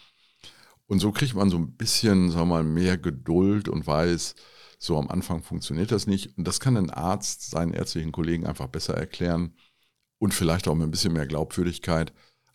[0.86, 4.34] Und so kriegt man so ein bisschen, sagen wir mal, mehr Geduld und weiß,
[4.78, 6.36] so am Anfang funktioniert das nicht.
[6.38, 9.54] Und das kann ein Arzt seinen ärztlichen Kollegen einfach besser erklären
[10.18, 12.12] und vielleicht auch mit ein bisschen mehr Glaubwürdigkeit,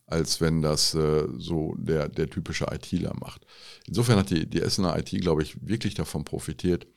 [0.08, 3.46] als wenn das äh, so der, der typische ITler macht.
[3.88, 6.88] Insofern hat die, die Essener IT, glaube ich, wirklich davon profitiert,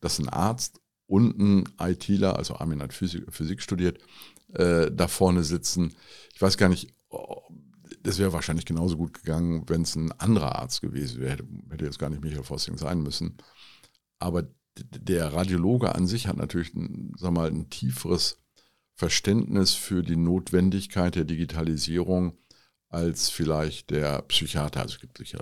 [0.00, 3.98] dass ein Arzt und ein ITler, also Armin hat Physik, Physik studiert,
[4.54, 5.94] äh, da vorne sitzen.
[6.34, 7.42] Ich weiß gar nicht, oh,
[8.02, 11.38] das wäre wahrscheinlich genauso gut gegangen, wenn es ein anderer Arzt gewesen wäre.
[11.70, 13.36] Hätte, jetzt gar nicht Michael Fossing sein müssen.
[14.18, 18.38] Aber der Radiologe an sich hat natürlich ein, sag mal, ein tieferes
[18.94, 22.38] Verständnis für die Notwendigkeit der Digitalisierung
[22.88, 24.80] als vielleicht der Psychiater.
[24.80, 25.40] Also es gibt sicher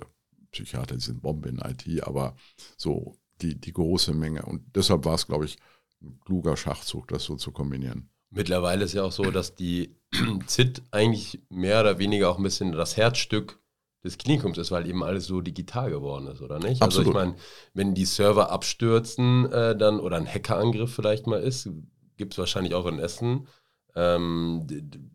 [0.51, 2.37] Psychiater, die sind Bombe in IT, aber
[2.77, 4.43] so die, die große Menge.
[4.43, 5.57] Und deshalb war es, glaube ich,
[6.03, 8.11] ein kluger Schachzug, das so zu kombinieren.
[8.31, 9.97] Mittlerweile ist ja auch so, dass die
[10.47, 13.61] ZIT eigentlich mehr oder weniger auch ein bisschen das Herzstück
[14.03, 16.83] des Klinikums ist, weil eben alles so digital geworden ist, oder nicht?
[16.83, 17.09] Absolut.
[17.09, 17.37] Also ich meine,
[17.73, 21.69] wenn die Server abstürzen äh, dann oder ein Hackerangriff vielleicht mal ist,
[22.17, 23.49] gibt es wahrscheinlich auch in Essen,
[23.95, 24.67] ähm,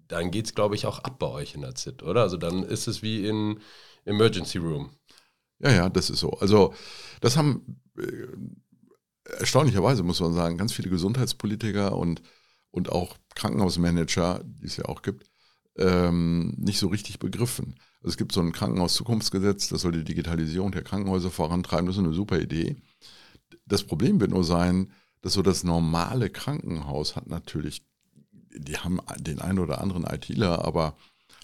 [0.08, 2.22] dann geht es, glaube ich, auch ab bei euch in der ZIT, oder?
[2.22, 3.60] Also dann ist es wie in
[4.06, 4.92] Emergency Room.
[5.60, 6.32] Ja, ja, das ist so.
[6.32, 6.74] Also
[7.22, 8.28] das haben äh,
[9.40, 12.22] erstaunlicherweise, muss man sagen, ganz viele Gesundheitspolitiker und,
[12.72, 15.30] und auch Krankenhausmanager, die es ja auch gibt,
[15.78, 17.76] ähm, nicht so richtig begriffen.
[18.00, 21.86] Also es gibt so ein Krankenhauszukunftsgesetz, das soll die Digitalisierung der Krankenhäuser vorantreiben.
[21.86, 22.78] Das ist eine super Idee.
[23.66, 27.84] Das Problem wird nur sein, dass so das normale Krankenhaus hat natürlich,
[28.56, 30.96] die haben den einen oder anderen ITler, aber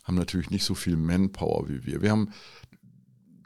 [0.04, 2.02] haben natürlich nicht so viel Manpower wie wir.
[2.02, 2.32] Wir haben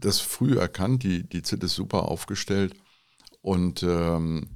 [0.01, 2.73] das früh erkannt, die, die ZIT ist super aufgestellt
[3.41, 4.49] und ähm,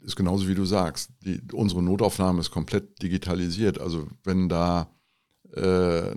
[0.00, 1.10] ist genauso wie du sagst.
[1.24, 3.80] Die, unsere Notaufnahme ist komplett digitalisiert.
[3.80, 4.90] Also wenn da
[5.54, 6.14] äh,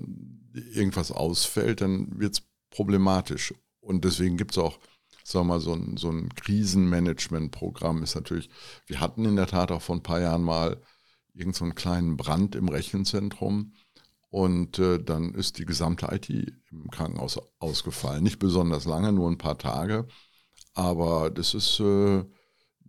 [0.53, 3.53] irgendwas ausfällt, dann wird es problematisch.
[3.79, 4.79] Und deswegen gibt es auch,
[5.23, 8.49] sagen wir mal, so ein, so ein Krisenmanagement-Programm ist natürlich,
[8.87, 10.81] wir hatten in der Tat auch vor ein paar Jahren mal
[11.35, 13.73] irgendeinen so kleinen Brand im Rechenzentrum.
[14.29, 18.23] Und äh, dann ist die gesamte IT im Krankenhaus ausgefallen.
[18.23, 20.07] Nicht besonders lange, nur ein paar Tage.
[20.73, 22.23] Aber das ist äh,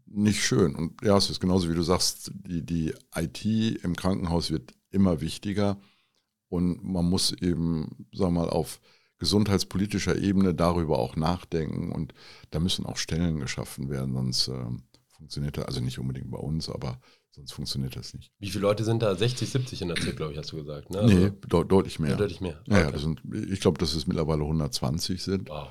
[0.06, 0.74] nicht schön.
[0.74, 3.44] Und ja, es ist genauso wie du sagst, die, die IT
[3.84, 5.80] im Krankenhaus wird immer wichtiger.
[6.48, 8.80] Und man muss eben, sagen wir mal, auf
[9.18, 11.92] gesundheitspolitischer Ebene darüber auch nachdenken.
[11.92, 12.12] Und
[12.50, 14.66] da müssen auch Stellen geschaffen werden, sonst äh,
[15.16, 17.00] funktioniert das, also nicht unbedingt bei uns, aber
[17.36, 18.32] Sonst funktioniert das nicht.
[18.38, 19.14] Wie viele Leute sind da?
[19.14, 20.88] 60, 70 in der Zirk, glaube ich, hast du gesagt.
[20.90, 21.02] Ne?
[21.04, 22.12] nee, de deutlich mehr.
[22.12, 22.62] Ja, deutlich mehr.
[22.66, 22.92] Ja, ja, Okay.
[22.92, 23.20] das sind,
[23.50, 25.48] ich glaube, dass es mittlerweile 120 sind.
[25.50, 25.68] wow.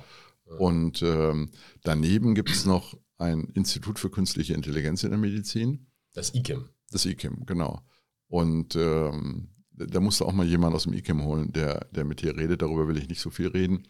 [0.58, 1.50] Und ähm,
[1.82, 6.68] daneben gibt es noch ein Institut für künstliche Intelligenz in der Medizin, Das IKIM.
[6.92, 7.80] das IKIM, genau.
[8.28, 12.36] Und ähm, da musste auch mal jemand aus dem IKIM holen, der, der mit dir
[12.36, 12.62] redet.
[12.62, 13.88] Darüber will ich nicht so viel reden.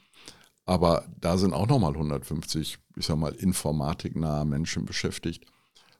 [0.65, 5.45] Aber da sind auch nochmal 150, ich sag mal, informatiknahe Menschen beschäftigt,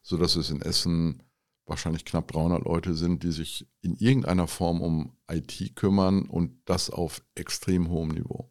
[0.03, 1.23] sodass es in Essen
[1.67, 6.91] wahrscheinlich knapp 300 Leute sind, die sich in irgendeiner Form um IT kümmern und das
[6.91, 8.51] auf extrem hohem Niveau.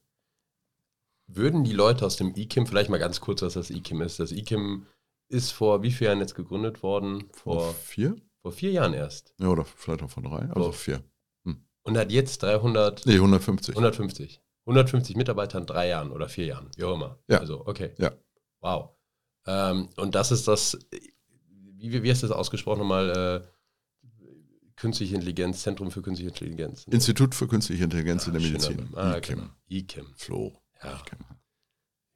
[1.28, 4.20] Würden die Leute aus dem IKIM, vielleicht mal ganz kurz, was das IKIM ist.
[4.20, 4.86] Das IKIM
[5.28, 7.24] ist vor wie vielen Jahren jetzt gegründet worden?
[7.32, 8.16] Vor Vor, vier?
[8.44, 9.34] vor vier Jahren erst.
[9.40, 10.72] Ja, oder vielleicht auch vor drei, also Oh.
[10.72, 11.04] vier.
[11.88, 13.76] Und hat jetzt 300, Nee, 150.
[13.76, 14.42] 150.
[14.66, 17.20] 150 Mitarbeiter in drei Jahren oder vier Jahren, wie auch immer.
[17.28, 17.40] Ja.
[17.40, 17.94] Also, okay.
[18.00, 18.12] Ja.
[18.60, 18.90] Wow.
[19.46, 20.78] Ähm, und das ist das,
[21.92, 23.44] wie, wie hast du das ausgesprochen nochmal?
[23.44, 23.48] Äh,
[24.76, 26.84] Künstliche Intelligenz, Zentrum für Künstliche Intelligenz.
[26.92, 28.90] Institut für künstliche Intelligenz in der schöner Medizin.
[28.96, 29.36] Ah, IKIM.
[29.38, 29.50] genau.
[29.70, 30.06] IKIM.
[30.18, 30.62] Flo.
[30.84, 31.00] Ja.
[31.00, 31.20] IKIM.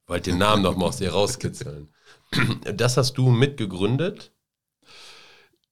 [0.08, 1.94] Wollte den Namen nochmal aus dir rauskitzeln.
[2.76, 4.34] Das hast du mitgegründet?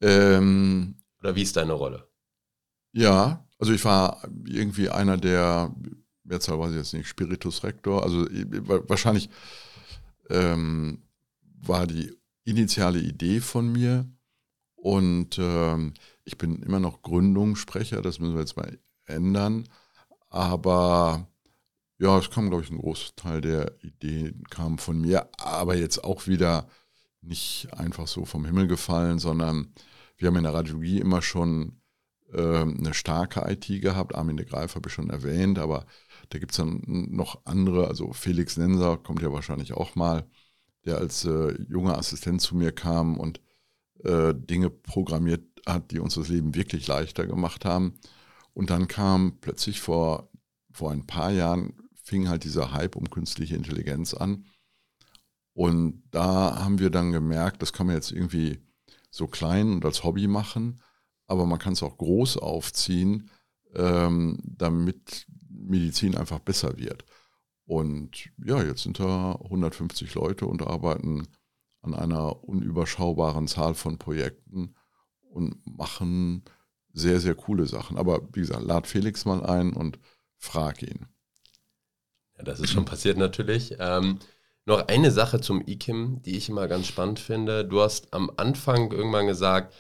[0.02, 2.08] Ähm, Oder wie ist deine Rolle?
[2.94, 5.76] ja, also ich war irgendwie einer der,
[6.24, 9.30] Mehrzahl weiß ich jetzt nicht, Spiritus Rector, also wa- wahrscheinlich
[10.30, 11.02] ähm,
[11.62, 12.14] war die
[12.48, 14.10] initiale Idee von mir.
[14.76, 19.68] Und ähm, ich bin immer noch Gründungssprecher, das müssen wir jetzt mal ändern,
[20.30, 21.28] aber
[21.98, 26.28] ja, es kam, glaube ich, ein Großteil der Ideen kam von mir, aber jetzt auch
[26.28, 26.68] wieder
[27.22, 29.74] nicht einfach so vom Himmel gefallen, sondern
[30.18, 31.82] wir haben in der Radiologie immer schon
[32.34, 34.16] ähm, eine starke IT gehabt.
[34.16, 35.86] Armin de Greif habe ich schon erwähnt, aber
[36.30, 40.30] da gibt es dann noch andere, also Felix Nenser kommt ja wahrscheinlich auch mal,
[40.88, 43.42] der als äh, junger Assistent zu mir kam und
[44.04, 48.00] äh, Dinge programmiert hat, die uns das Leben wirklich leichter gemacht haben.
[48.54, 50.32] Und dann kam plötzlich vor,
[50.72, 54.46] vor ein paar Jahren, fing halt dieser Hype um künstliche Intelligenz an.
[55.54, 58.60] Und da haben wir dann gemerkt, das kann man jetzt irgendwie
[59.10, 60.82] so klein und als Hobby machen,
[61.26, 63.30] aber man kann es auch groß aufziehen,
[63.76, 67.04] ähm, damit Medizin einfach besser wird.
[67.68, 71.28] Und ja, jetzt sind da 150 Leute und arbeiten
[71.82, 74.74] an einer unüberschaubaren Zahl von Projekten
[75.30, 76.44] und machen
[76.94, 77.98] sehr, sehr coole Sachen.
[77.98, 80.00] Aber wie gesagt, lad Felix mal ein und
[80.38, 81.08] frag ihn.
[82.38, 83.76] Ja, das ist schon passiert natürlich.
[83.80, 84.20] Ähm,
[84.66, 87.66] noch eine Sache zum IKIM, die ich immer ganz spannend finde.
[87.66, 89.74] Du hast am Anfang irgendwann gesagt,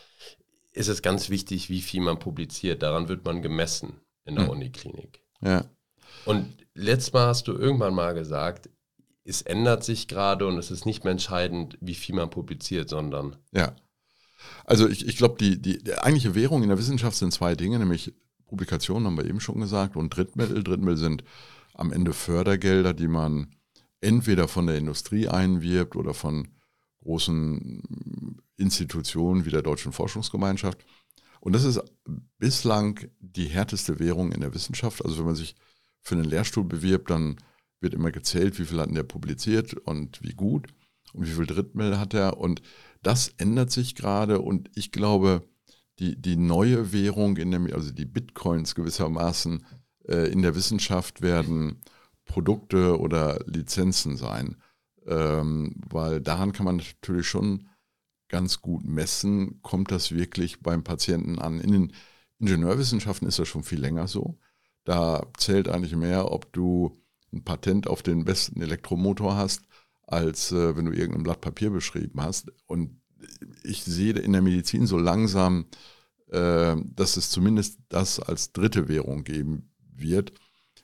[0.72, 2.84] ist es ganz wichtig, wie viel man publiziert.
[2.84, 4.52] Daran wird man gemessen in der Hm.
[4.52, 5.22] Uniklinik.
[5.42, 5.66] Ja,
[6.26, 8.70] Und letztes Mal hast du irgendwann mal gesagt,
[9.24, 13.36] es ändert sich gerade und es ist nicht mehr entscheidend, wie viel man publiziert, sondern
[13.52, 13.76] Ja.
[14.66, 17.80] Also ich, ich glaube, die, die, die eigentliche Währung in der Wissenschaft sind zwei Dinge,
[17.80, 18.14] nämlich
[18.46, 20.64] Publikationen, haben wir eben schon gesagt, und Drittmittel.
[20.64, 21.24] Drittmittel sind
[21.74, 23.56] am Ende Fördergelder, die man
[24.00, 26.50] entweder von der Industrie einwirbt oder von
[27.02, 30.86] großen Institutionen wie der Deutschen Forschungsgemeinschaft.
[31.40, 31.82] Und das ist
[32.38, 35.04] bislang die härteste Währung in der Wissenschaft.
[35.04, 35.56] Also wenn man sich
[36.02, 37.38] für einen Lehrstuhl bewirbt, dann
[37.80, 40.68] wird immer gezählt, wie viel hat denn der publiziert und wie gut
[41.14, 42.38] und wie viel Drittmittel hat er.
[42.38, 42.62] Und
[43.04, 45.48] das ändert sich gerade und ich glaube,
[46.00, 49.66] die, die neue Währung, in der, also die Bitcoins gewissermaßen
[50.08, 51.82] äh, in der Wissenschaft werden
[52.26, 54.58] Produkte oder Lizenzen sein,
[55.06, 57.70] ähm, weil daran kann man natürlich schon
[58.28, 61.62] ganz gut messen, kommt das wirklich beim Patienten an.
[61.62, 61.94] In den
[62.40, 64.38] Ingenieurwissenschaften ist das schon viel länger so.
[64.88, 66.98] Da zählt eigentlich mehr, ob du
[67.34, 69.64] ein Patent auf den besten Elektromotor hast,
[70.04, 72.54] als äh, wenn du irgendein Blatt Papier beschrieben hast.
[72.68, 73.02] Und
[73.64, 75.66] ich sehe in der Medizin so langsam,
[76.32, 80.32] äh, dass es zumindest das als dritte Währung geben wird.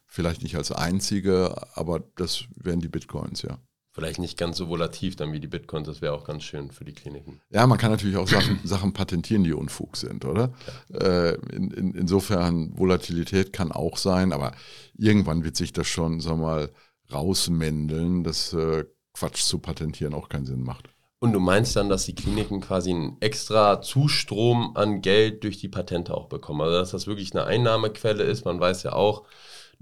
[0.05, 3.57] Vielleicht nicht als einzige, aber das wären die Bitcoins, ja.
[3.93, 5.87] Vielleicht nicht ganz so volativ dann wie die Bitcoins.
[5.87, 7.39] Das wäre auch ganz schön für die Kliniken.
[7.51, 10.51] Ja, man kann natürlich auch Sachen, Sachen patentieren, die Unfug sind, oder?
[10.91, 14.51] Äh, in, in, insofern, Volatilität kann auch sein, aber
[14.97, 16.71] irgendwann wird sich das schon, sag mal,
[17.13, 20.89] rausmändeln, dass äh, Quatsch zu patentieren auch keinen Sinn macht.
[21.19, 25.69] Und du meinst dann, dass die Kliniken quasi einen extra Zustrom an Geld durch die
[25.69, 26.61] Patente auch bekommen?
[26.61, 28.43] Also dass das wirklich eine Einnahmequelle ist.
[28.43, 29.23] Man weiß ja auch,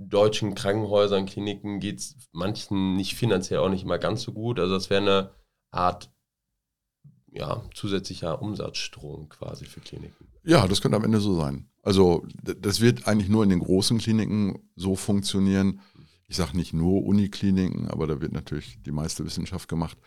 [0.09, 4.59] deutschen Krankenhäusern, Kliniken geht es manchen nicht finanziell auch nicht immer ganz so gut.
[4.59, 5.31] Also das wäre eine
[5.71, 6.11] Art
[7.31, 10.27] ja, zusätzlicher Umsatzstrom quasi für Kliniken.
[10.43, 11.69] Ja, das könnte am Ende so sein.
[11.81, 15.81] Also das wird eigentlich nur in den großen Kliniken so funktionieren.
[16.27, 19.97] Ich sage nicht nur Unikliniken, aber da wird natürlich die meiste Wissenschaft gemacht.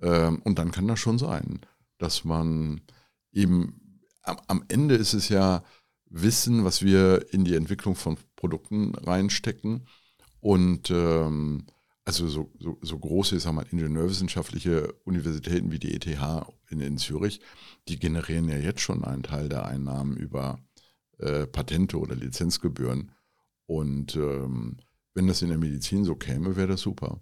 [0.00, 1.60] Ähm, und dann kann das schon sein,
[1.98, 2.80] dass man
[3.32, 5.62] eben am Ende ist es ja
[6.10, 9.86] Wissen, was wir in die Entwicklung von Produkten reinstecken.
[10.40, 11.66] Und ähm,
[12.04, 16.06] also so, so, so große, sagen wir, ingenieurwissenschaftliche Universitäten wie die ETH
[16.68, 17.40] in, in Zürich,
[17.88, 20.58] die generieren ja jetzt schon einen Teil der Einnahmen über
[21.18, 23.12] äh, Patente oder Lizenzgebühren.
[23.66, 24.76] Und ähm,
[25.14, 27.20] wenn das in der Medizin so käme, wäre das super.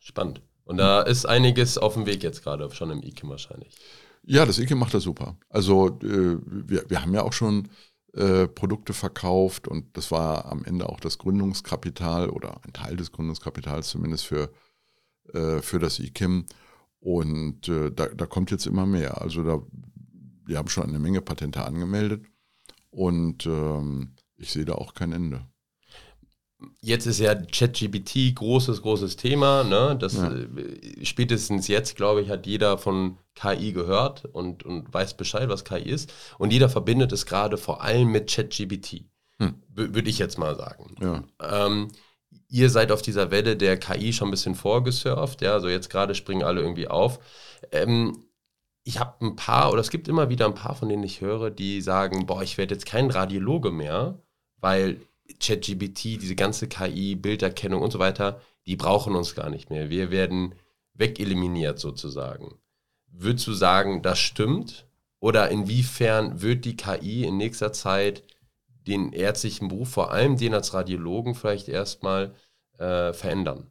[0.00, 0.42] Spannend.
[0.64, 3.74] Und da ist einiges auf dem Weg jetzt gerade, schon im IKEM wahrscheinlich.
[4.22, 5.36] Ja, das IKEM macht das super.
[5.48, 7.68] Also äh, wir, wir haben ja auch schon
[8.14, 13.12] äh, Produkte verkauft und das war am Ende auch das Gründungskapital oder ein Teil des
[13.12, 14.50] Gründungskapitals zumindest für,
[15.32, 16.46] äh, für das IKEM.
[17.00, 19.20] Und äh, da, da kommt jetzt immer mehr.
[19.20, 19.62] Also da,
[20.44, 22.24] wir haben schon eine Menge Patente angemeldet
[22.90, 25.46] und ähm, ich sehe da auch kein Ende.
[26.80, 29.62] Jetzt ist ja ChatGPT großes, großes Thema.
[29.62, 29.96] Ne?
[29.98, 30.32] Das, ja.
[30.32, 35.64] Äh, spätestens jetzt, glaube ich, hat jeder von KI gehört und, und weiß Bescheid, was
[35.64, 36.12] KI ist.
[36.38, 39.04] Und jeder verbindet es gerade vor allem mit ChatGPT.
[39.40, 39.54] Hm.
[39.72, 40.96] Würde ich jetzt mal sagen.
[41.00, 41.22] Ja.
[41.40, 41.88] Ähm,
[42.48, 45.42] ihr seid auf dieser Welle der KI schon ein bisschen vorgesurft.
[45.42, 47.20] Ja, also jetzt gerade springen alle irgendwie auf.
[47.70, 48.24] Ähm,
[48.84, 51.50] ich habe ein paar, oder es gibt immer wieder ein paar, von denen ich höre,
[51.50, 54.18] die sagen, boah, ich werde jetzt kein Radiologe mehr,
[54.60, 55.00] weil
[55.40, 59.90] ChatGPT, diese ganze KI, Bilderkennung und so weiter, die brauchen uns gar nicht mehr.
[59.90, 60.54] Wir werden
[60.94, 62.54] wegeliminiert sozusagen.
[63.06, 64.86] Würdest du sagen, das stimmt?
[65.20, 68.22] Oder inwiefern wird die KI in nächster Zeit
[68.86, 72.34] den ärztlichen Beruf, vor allem den als Radiologen, vielleicht erstmal
[72.78, 73.70] äh, verändern?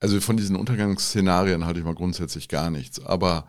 [0.00, 3.04] Also von diesen Untergangsszenarien halte ich mal grundsätzlich gar nichts.
[3.04, 3.46] Aber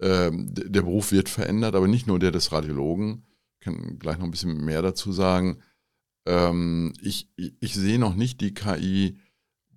[0.00, 3.24] ähm, der Beruf wird verändert, aber nicht nur der des Radiologen.
[3.54, 5.62] Ich kann gleich noch ein bisschen mehr dazu sagen.
[6.26, 9.18] Ähm, ich, ich, sehe noch nicht die KI,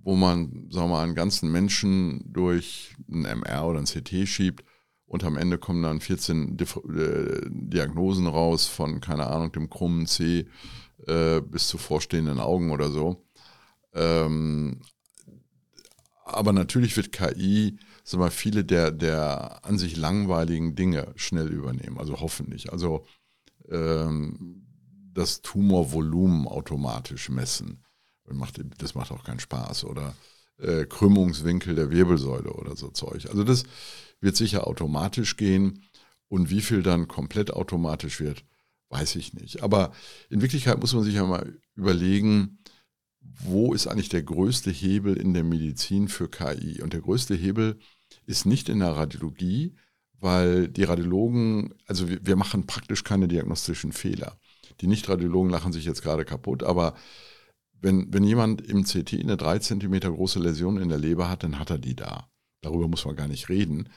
[0.02, 4.64] wo man, sagen wir mal, einen ganzen Menschen durch ein MR oder ein CT schiebt
[5.06, 10.06] und am Ende kommen dann 14 Dif äh, Diagnosen raus von, keine Ahnung, dem krummen
[10.06, 10.48] C
[11.06, 13.26] äh, bis zu vorstehenden Augen oder so.
[13.94, 14.82] Ähm,
[16.24, 21.98] aber natürlich wird KI sagen wir, viele der, der an sich langweiligen Dinge schnell übernehmen,
[21.98, 22.72] also hoffentlich.
[22.72, 23.06] Also
[23.70, 24.67] ähm,
[25.18, 27.84] das Tumorvolumen automatisch messen.
[28.78, 29.86] Das macht auch keinen Spaß.
[29.86, 30.16] Oder
[30.60, 33.28] äh, Krümmungswinkel der Wirbelsäule oder so Zeug.
[33.30, 33.64] Also das
[34.22, 35.84] wird sicher automatisch gehen.
[36.28, 38.44] Und wie viel dann komplett automatisch wird,
[38.90, 39.64] weiß ich nicht.
[39.64, 39.92] Aber
[40.30, 42.60] in Wirklichkeit muss man sich ja mal überlegen,
[43.22, 46.82] wo ist eigentlich der größte Hebel in der Medizin für KI?
[46.82, 47.80] Und der größte Hebel
[48.26, 49.76] ist nicht in der Radiologie,
[50.20, 54.38] weil die Radiologen, also wir, wir machen praktisch keine diagnostischen Fehler.
[54.82, 56.94] Die Nicht-Radiologen lachen sich jetzt gerade kaputt, aber
[57.80, 61.60] wenn, wenn jemand im CT eine drei Zentimeter große Läsion in der Leber hat, dann
[61.60, 62.30] hat er die da.
[62.62, 63.90] Darüber muss man gar nicht reden.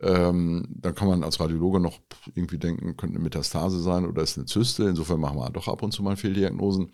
[0.00, 2.00] Ähm, dann kann man als Radiologe noch
[2.34, 4.84] irgendwie denken, könnte eine Metastase sein oder ist eine Zyste.
[4.84, 6.92] Insofern machen wir doch ab und zu mal Fehldiagnosen.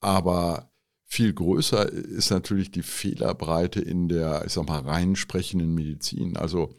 [0.00, 0.70] Aber
[1.04, 6.36] viel größer ist natürlich die Fehlerbreite in der, ich sag mal, rein sprechenden Medizin.
[6.36, 6.74] Also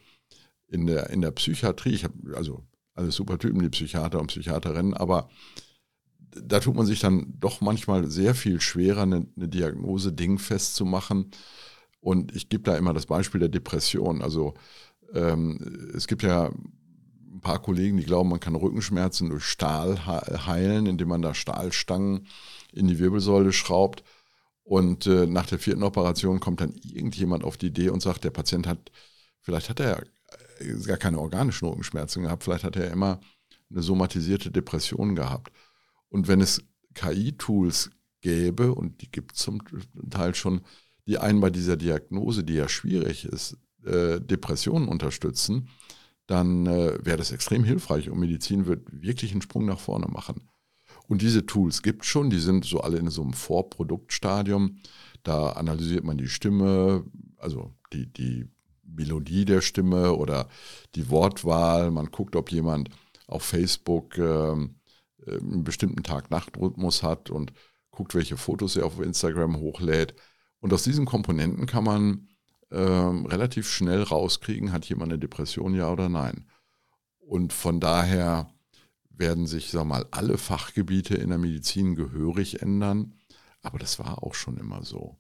[0.67, 2.63] in der, in der Psychiatrie, ich habe also
[2.95, 5.29] alles super Typen, die Psychiater und Psychiaterinnen, aber
[6.35, 10.85] da tut man sich dann doch manchmal sehr viel schwerer, eine, eine Diagnose dingfest zu
[10.85, 11.31] machen.
[11.99, 14.21] Und ich gebe da immer das Beispiel der Depression.
[14.21, 14.55] Also
[15.13, 20.85] ähm, es gibt ja ein paar Kollegen, die glauben, man kann Rückenschmerzen durch Stahl heilen,
[20.85, 22.27] indem man da Stahlstangen
[22.73, 24.03] in die Wirbelsäule schraubt.
[24.63, 28.31] Und äh, nach der vierten Operation kommt dann irgendjemand auf die Idee und sagt, der
[28.31, 28.91] Patient hat,
[29.41, 30.03] vielleicht hat er
[30.85, 33.19] gar keine organischen Rückenschmerzen gehabt, vielleicht hat er immer
[33.69, 35.51] eine somatisierte Depression gehabt.
[36.09, 36.63] Und wenn es
[36.93, 37.89] KI-Tools
[38.21, 39.61] gäbe, und die gibt es zum
[40.09, 40.61] Teil schon,
[41.07, 45.69] die einen bei dieser Diagnose, die ja schwierig ist, äh, Depressionen unterstützen,
[46.27, 50.49] dann äh, wäre das extrem hilfreich und Medizin wird wirklich einen Sprung nach vorne machen.
[51.07, 54.77] Und diese Tools gibt es schon, die sind so alle in so einem Vorproduktstadium.
[55.23, 57.03] Da analysiert man die Stimme,
[57.37, 58.47] also die, die
[58.95, 60.47] Melodie der Stimme oder
[60.95, 61.91] die Wortwahl.
[61.91, 62.89] Man guckt, ob jemand
[63.27, 64.75] auf Facebook ähm,
[65.25, 67.53] äh, einen bestimmten Tag-Nacht-Rhythmus hat und
[67.91, 70.15] guckt, welche Fotos er auf Instagram hochlädt.
[70.59, 72.27] Und aus diesen Komponenten kann man
[72.71, 76.45] ähm, relativ schnell rauskriegen, hat jemand eine Depression, ja oder nein.
[77.19, 78.49] Und von daher
[79.09, 83.13] werden sich, sag mal, alle Fachgebiete in der Medizin gehörig ändern.
[83.61, 85.17] Aber das war auch schon immer so.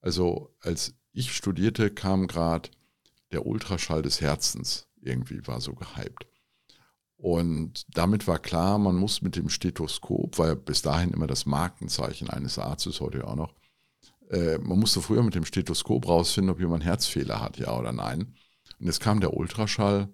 [0.00, 2.70] Also als ich studierte, kam gerade
[3.32, 6.26] der Ultraschall des Herzens irgendwie war so gehypt.
[7.16, 12.28] Und damit war klar, man muss mit dem Stethoskop, ja bis dahin immer das Markenzeichen
[12.30, 13.54] eines Arztes, heute auch noch,
[14.30, 18.34] äh, man musste früher mit dem Stethoskop rausfinden, ob jemand Herzfehler hat, ja oder nein.
[18.80, 20.08] Und jetzt kam der Ultraschall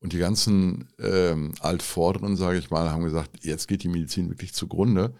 [0.00, 4.52] Und die ganzen ähm, Altvorderen, sage ich mal, haben gesagt, jetzt geht die Medizin wirklich
[4.54, 5.14] zugrunde,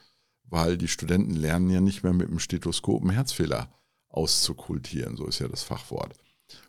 [0.45, 3.73] weil die Studenten lernen ja nicht mehr mit dem Stethoskop einen Herzfehler
[4.09, 6.15] auszukultieren, so ist ja das Fachwort.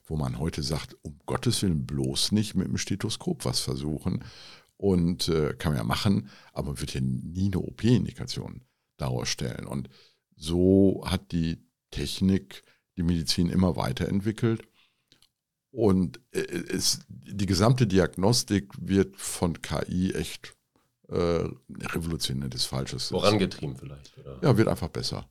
[0.05, 4.23] Wo man heute sagt, um Gottes Willen bloß nicht mit dem Stethoskop was versuchen.
[4.77, 8.61] Und äh, kann man ja machen, aber man wird ja nie eine OP-Indikation
[8.97, 9.65] daraus stellen.
[9.65, 9.89] Und
[10.35, 11.57] so hat die
[11.89, 12.63] Technik
[12.95, 14.67] die Medizin immer weiterentwickelt.
[15.71, 20.55] Und äh, es, die gesamte Diagnostik wird von KI echt
[21.09, 23.09] äh, revolutionär das Falsches.
[23.09, 24.39] Vorangetrieben vielleicht, oder?
[24.41, 25.29] Ja, wird einfach besser.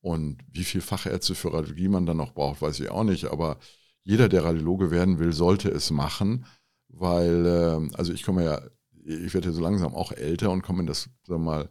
[0.00, 3.26] Und wie viele Fachärzte für Radiologie man dann noch braucht, weiß ich auch nicht.
[3.26, 3.58] Aber
[4.04, 6.46] jeder, der Radiologe werden will, sollte es machen,
[6.88, 8.60] weil, äh, also ich komme ja,
[9.04, 11.68] ich werde ja so langsam auch älter und komme in das, sagen wir mal,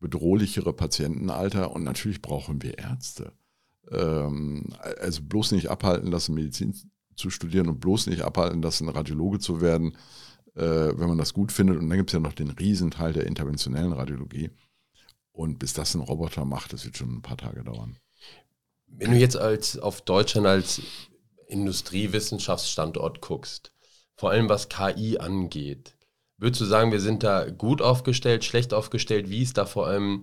[0.00, 3.32] bedrohlichere Patientenalter und natürlich brauchen wir Ärzte.
[3.90, 6.74] Ähm, also bloß nicht abhalten lassen, Medizin
[7.16, 9.96] zu studieren und bloß nicht abhalten lassen, Radiologe zu werden,
[10.54, 11.78] äh, wenn man das gut findet.
[11.78, 14.50] Und dann gibt es ja noch den Riesenteil der interventionellen Radiologie.
[15.32, 17.96] Und bis das ein Roboter macht, das wird schon ein paar Tage dauern.
[18.86, 20.82] Wenn du jetzt als auf Deutschland als
[21.52, 23.72] Industriewissenschaftsstandort guckst,
[24.16, 25.96] vor allem was KI angeht,
[26.38, 29.30] würdest du sagen, wir sind da gut aufgestellt, schlecht aufgestellt?
[29.30, 30.22] Wie ist da vor allem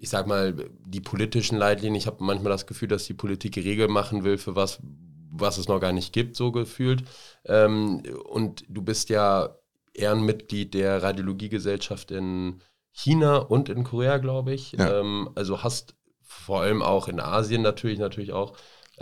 [0.00, 0.54] ich sag mal,
[0.86, 4.56] die politischen Leitlinien, ich habe manchmal das Gefühl, dass die Politik Regeln machen will für
[4.56, 4.80] was,
[5.30, 7.04] was es noch gar nicht gibt, so gefühlt.
[7.44, 9.56] Ähm, und du bist ja
[9.92, 12.62] Ehrenmitglied der Radiologiegesellschaft in
[12.92, 14.72] China und in Korea, glaube ich.
[14.72, 15.00] Ja.
[15.00, 18.56] Ähm, also hast vor allem auch in Asien natürlich, natürlich auch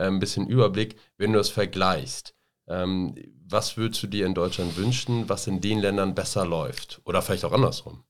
[0.07, 2.35] ein bisschen Überblick, wenn du es vergleichst.
[2.67, 3.15] Ähm,
[3.47, 7.01] was würdest du dir in Deutschland wünschen, was in den Ländern besser läuft?
[7.05, 8.05] Oder vielleicht auch andersrum?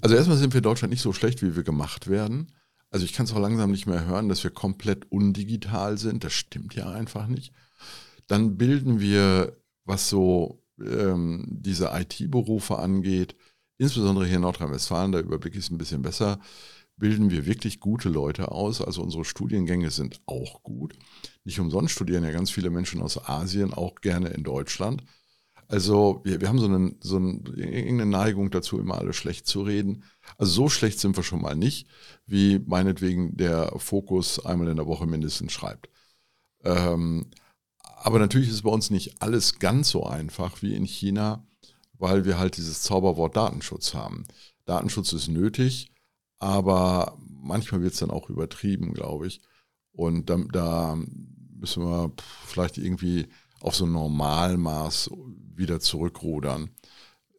[0.00, 2.52] Also erstmal sind wir in Deutschland nicht so schlecht, wie wir gemacht werden.
[2.90, 6.24] Also ich kann es auch langsam nicht mehr hören, dass wir komplett undigital sind.
[6.24, 7.52] Das stimmt ja einfach nicht.
[8.26, 13.36] Dann bilden wir, was so ähm, diese IT-Berufe angeht,
[13.78, 16.38] insbesondere hier in Nordrhein-Westfalen, da überblicke ich es ein bisschen besser,
[16.96, 18.80] bilden wir wirklich gute Leute aus.
[18.80, 20.96] Also unsere Studiengänge sind auch gut.
[21.44, 25.02] Nicht umsonst studieren ja ganz viele Menschen aus Asien auch gerne in Deutschland.
[25.68, 29.62] Also wir, wir haben so, einen, so eine, irgendeine Neigung dazu, immer alles schlecht zu
[29.62, 30.04] reden.
[30.36, 31.88] Also so schlecht sind wir schon mal nicht,
[32.26, 35.88] wie meinetwegen der Fokus einmal in der Woche mindestens schreibt.
[36.62, 37.30] Ähm,
[37.78, 41.46] aber natürlich ist bei uns nicht alles ganz so einfach wie in China,
[41.94, 44.26] weil wir halt dieses Zauberwort Datenschutz haben.
[44.66, 45.93] Datenschutz ist nötig,
[46.44, 49.40] aber manchmal wird es dann auch übertrieben, glaube ich.
[49.92, 50.98] Und da, da
[51.54, 52.12] müssen wir
[52.44, 53.28] vielleicht irgendwie
[53.60, 55.10] auf so ein Normalmaß
[55.54, 56.68] wieder zurückrudern.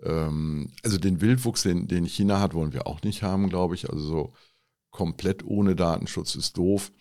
[0.02, 3.92] Ähm, also den Wildwuchs, den, den China hat, wollen wir auch nicht haben, glaube ich.
[3.92, 4.34] Also so
[4.90, 6.92] komplett ohne Datenschutz ist doof.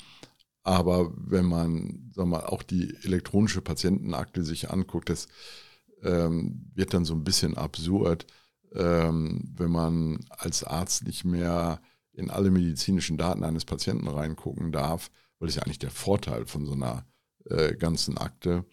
[0.63, 5.29] Aber wenn man, sag mal, auch die elektronische Patientenakte sich anguckt, das
[6.03, 8.27] ähm, wird dann so ein bisschen absurd,
[8.75, 11.81] ähm, wenn man als Arzt nicht mehr
[12.15, 16.47] in alle medizinischen Daten eines Patienten reingucken darf, weil das ist ja eigentlich der Vorteil
[16.47, 17.07] von so einer
[17.47, 18.65] äh, ganzen Akte.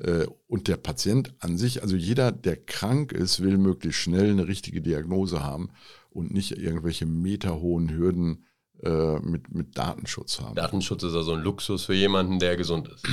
[0.00, 4.48] Äh, und der Patient an sich, also jeder, der krank ist, will möglichst schnell eine
[4.48, 5.70] richtige Diagnose haben
[6.10, 8.44] und nicht irgendwelche meterhohen Hürden
[8.82, 10.54] äh, mit, mit Datenschutz haben.
[10.54, 13.06] Datenschutz ist also ein Luxus für jemanden, der gesund ist.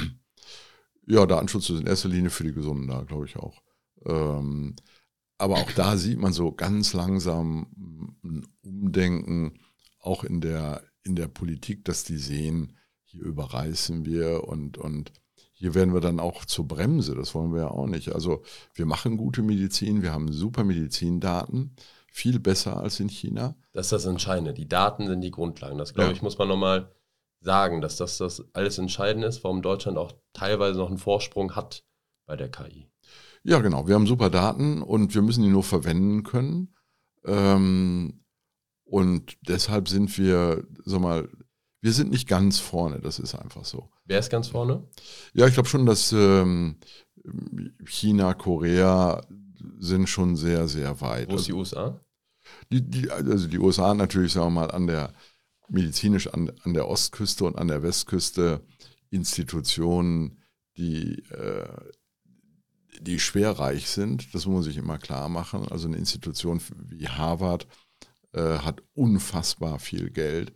[1.05, 3.61] Ja, Datenschutz ist in erster Linie für die Gesunden da, glaube ich auch.
[4.05, 4.75] Ähm,
[5.37, 7.67] aber auch da sieht man so ganz langsam
[8.23, 9.59] ein Umdenken,
[10.03, 15.11] auch in der, in der Politik, dass die sehen, hier überreißen wir und, und
[15.53, 18.13] hier werden wir dann auch zur Bremse, das wollen wir ja auch nicht.
[18.13, 18.43] Also
[18.73, 21.75] wir machen gute Medizin, wir haben super Medizindaten,
[22.11, 23.55] viel besser als in China.
[23.71, 24.53] Das ist das Entscheidende.
[24.53, 25.77] Die Daten sind die Grundlagen.
[25.77, 26.15] Das, glaube ja.
[26.15, 26.91] ich, muss man nochmal
[27.39, 31.83] sagen, dass das das alles Entscheidende ist, warum Deutschland auch teilweise noch einen Vorsprung hat
[32.25, 32.89] bei der KI.
[33.43, 33.87] Ja, genau.
[33.87, 36.73] Wir haben super Daten und wir müssen die nur verwenden können.
[37.25, 38.22] Ähm,
[38.93, 41.27] und deshalb sind wir, sag mal,
[41.81, 43.89] wir sind nicht ganz vorne, das ist einfach so.
[44.05, 44.87] Wer ist ganz vorne?
[45.33, 46.75] Ja, ich glaube schon, dass ähm,
[47.85, 49.25] China, Korea
[49.79, 51.31] sind schon sehr, sehr weit.
[51.31, 51.99] Wo ist die USA?
[52.71, 55.11] Die, die, also die USA natürlich, sagen wir mal, an der
[55.69, 58.61] medizinisch an, an der Ostküste und an der Westküste
[59.09, 60.43] Institutionen,
[60.77, 61.67] die, äh,
[63.01, 64.35] die schwerreich sind.
[64.35, 65.67] Das muss man sich immer klar machen.
[65.67, 67.65] Also eine Institution wie Harvard
[68.33, 70.53] äh, hat unfassbar viel Geld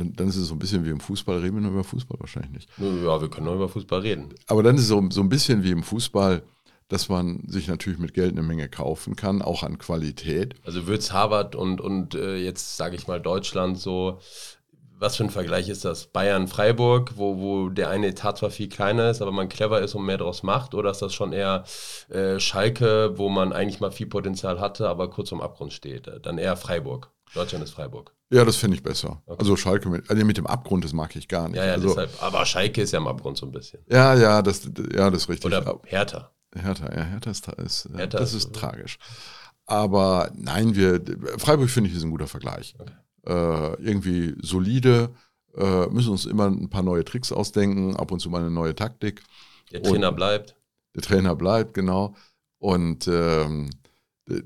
[0.00, 2.18] und dann ist es so ein bisschen wie im Fußball, reden wir nur über Fußball
[2.20, 2.70] wahrscheinlich nicht.
[2.78, 4.34] Ja, wir können nur über Fußball reden.
[4.46, 6.42] Aber dann ist es so, so ein bisschen wie im Fußball,
[6.88, 10.54] dass man sich natürlich mit Geld eine Menge kaufen kann, auch an Qualität.
[10.64, 14.20] Also wird es Harvard und, und äh, jetzt sage ich mal Deutschland so,
[14.98, 16.06] was für ein Vergleich ist das?
[16.06, 20.04] Bayern-Freiburg, wo, wo der eine Etat zwar viel kleiner ist, aber man clever ist und
[20.04, 20.74] mehr daraus macht?
[20.74, 21.64] Oder ist das schon eher
[22.08, 26.10] äh, Schalke, wo man eigentlich mal viel Potenzial hatte, aber kurz am Abgrund steht?
[26.22, 27.10] Dann eher Freiburg.
[27.34, 28.14] Deutschland ist Freiburg.
[28.30, 29.22] Ja, das finde ich besser.
[29.26, 29.38] Okay.
[29.38, 31.58] Also Schalke mit, also mit dem Abgrund, das mag ich gar nicht.
[31.58, 33.80] Ja, ja, also, deshalb, aber Schalke ist ja am Abgrund so ein bisschen.
[33.88, 35.46] Ja, ja, das, ja, das ist richtig.
[35.46, 36.32] Oder Hertha.
[36.54, 38.98] Hertha, ja, Hertha ist, ist, Hertha das ist, ist tragisch.
[39.66, 41.02] Aber nein, wir,
[41.38, 42.74] Freiburg finde ich ist ein guter Vergleich.
[42.78, 42.92] Okay.
[43.26, 45.14] Äh, irgendwie solide,
[45.56, 48.74] äh, müssen uns immer ein paar neue Tricks ausdenken, ab und zu mal eine neue
[48.74, 49.22] Taktik.
[49.72, 50.56] Der Trainer und bleibt.
[50.94, 52.14] Der Trainer bleibt, genau.
[52.58, 53.70] Und ähm,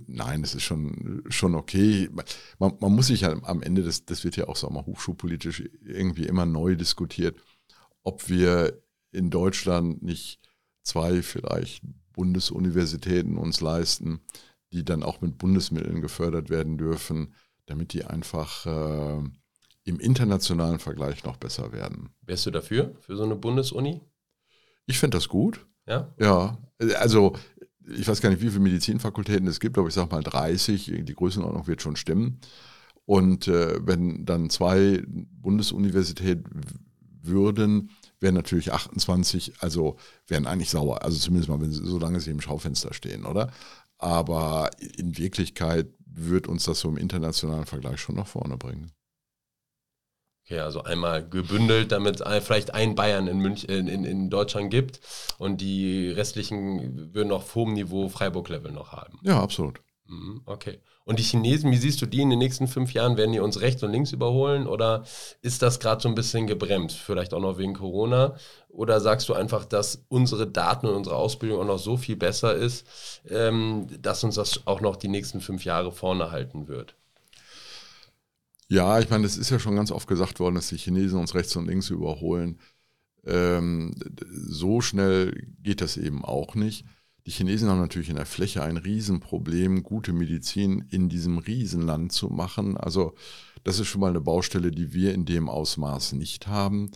[0.06, 2.08] nein, das ist schon, schon okay.
[2.58, 5.64] Man, man muss sich ja am Ende, das, das wird ja auch so mal hochschulpolitisch
[5.84, 7.38] irgendwie immer neu diskutiert,
[8.02, 10.40] ob wir in Deutschland nicht
[10.82, 14.20] zwei vielleicht Bundesuniversitäten uns leisten,
[14.72, 17.34] die dann auch mit Bundesmitteln gefördert werden dürfen,
[17.70, 19.22] damit die einfach äh,
[19.84, 22.10] im internationalen Vergleich noch besser werden.
[22.22, 24.00] Wärst du dafür, für so eine Bundesuni?
[24.86, 25.66] Ich fände das gut.
[25.86, 26.12] Ja?
[26.18, 26.58] Ja,
[26.98, 27.36] also
[27.86, 31.14] ich weiß gar nicht, wie viele Medizinfakultäten es gibt, aber ich sage mal 30, die
[31.14, 32.40] Größenordnung wird schon stimmen.
[33.04, 36.60] Und äh, wenn dann zwei Bundesuniversitäten
[37.22, 39.96] würden, wären natürlich 28, also
[40.26, 41.02] wären eigentlich sauer.
[41.04, 43.52] Also zumindest mal, wenn sie, solange sie im Schaufenster stehen, oder?
[43.98, 48.92] Aber in Wirklichkeit wird uns das so im internationalen Vergleich schon nach vorne bringen.
[50.44, 55.00] Okay, also einmal gebündelt, damit es vielleicht ein Bayern in, München, in, in Deutschland gibt
[55.38, 59.20] und die restlichen würden auf hohem Niveau Freiburg-Level noch haben.
[59.22, 59.80] Ja, absolut.
[60.06, 60.80] Mhm, okay.
[61.04, 63.16] Und die Chinesen, wie siehst du die in den nächsten fünf Jahren?
[63.16, 65.04] Werden die uns rechts und links überholen oder
[65.42, 66.96] ist das gerade so ein bisschen gebremst?
[66.96, 68.36] Vielleicht auch noch wegen Corona?
[68.68, 72.54] Oder sagst du einfach, dass unsere Daten und unsere Ausbildung auch noch so viel besser
[72.54, 72.86] ist,
[73.28, 76.94] ähm, dass uns das auch noch die nächsten fünf Jahre vorne halten wird?
[78.68, 81.34] Ja, ich meine, es ist ja schon ganz oft gesagt worden, dass die Chinesen uns
[81.34, 82.60] rechts und links überholen.
[83.24, 83.96] Ähm,
[84.30, 86.84] so schnell geht das eben auch nicht.
[87.30, 92.28] Die Chinesen haben natürlich in der Fläche ein Riesenproblem, gute Medizin in diesem Riesenland zu
[92.28, 92.76] machen.
[92.76, 93.14] Also
[93.62, 96.90] das ist schon mal eine Baustelle, die wir in dem Ausmaß nicht haben.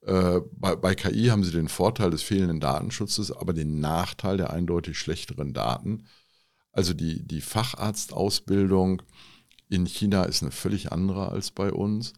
[0.00, 4.50] Äh, bei, bei, KI haben sie den Vorteil des fehlenden Datenschutzes, aber den Nachteil der
[4.50, 6.06] eindeutig schlechteren Daten.
[6.72, 9.02] Also die, die Facharztausbildung
[9.68, 12.14] in China ist eine völlig andere als bei uns.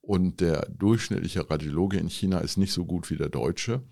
[0.00, 3.82] Und der durchschnittliche Radiologe in China ist nicht so gut wie der Deutsche.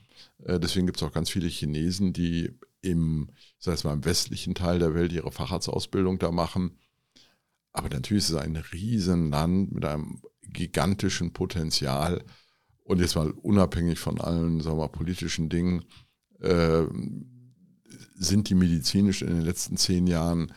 [0.44, 4.54] Äh, deswegen gibt es auch ganz viele Chinesen, die im, sei es mal im westlichen
[4.54, 6.78] Teil der Welt ihre Facharztausbildung da machen.
[7.72, 12.24] Aber natürlich ist es ein Riesenland mit einem gigantischen Potenzial.
[12.84, 15.84] Und jetzt mal unabhängig von allen sagen wir, politischen Dingen,
[16.40, 16.84] äh,
[18.14, 20.52] sind die medizinisch in den letzten zehn Jahren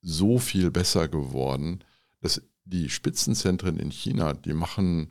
[0.00, 1.84] so viel besser geworden,
[2.20, 5.10] dass die Spitzenzentren in China, die machen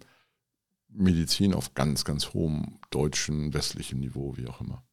[0.89, 4.83] Medizin auf ganz, ganz hohem deutschen, westlichem Niveau, wie auch immer.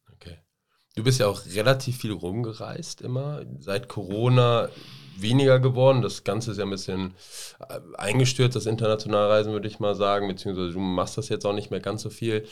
[0.95, 3.43] Du bist ja auch relativ viel rumgereist immer.
[3.59, 4.69] Seit Corona
[5.17, 6.01] weniger geworden.
[6.01, 7.13] Das Ganze ist ja ein bisschen
[7.59, 10.27] äh, eingestürzt, das internationale Reisen, würde ich mal sagen.
[10.27, 12.45] Beziehungsweise du machst das jetzt auch nicht mehr ganz so viel.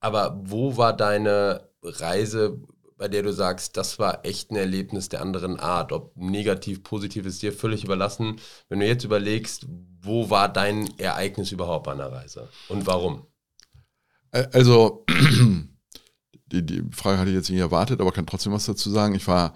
[0.00, 2.58] Aber wo war deine Reise,
[2.96, 5.92] bei der du sagst, das war echt ein Erlebnis der anderen Art?
[5.92, 8.40] Ob negativ, positiv ist dir völlig überlassen.
[8.68, 9.66] Wenn du jetzt überlegst,
[10.00, 13.26] wo war dein Ereignis überhaupt an der Reise und warum?
[14.30, 15.04] Also
[16.52, 19.14] die, die Frage hatte ich jetzt nicht erwartet, aber kann trotzdem was dazu sagen.
[19.14, 19.54] Ich war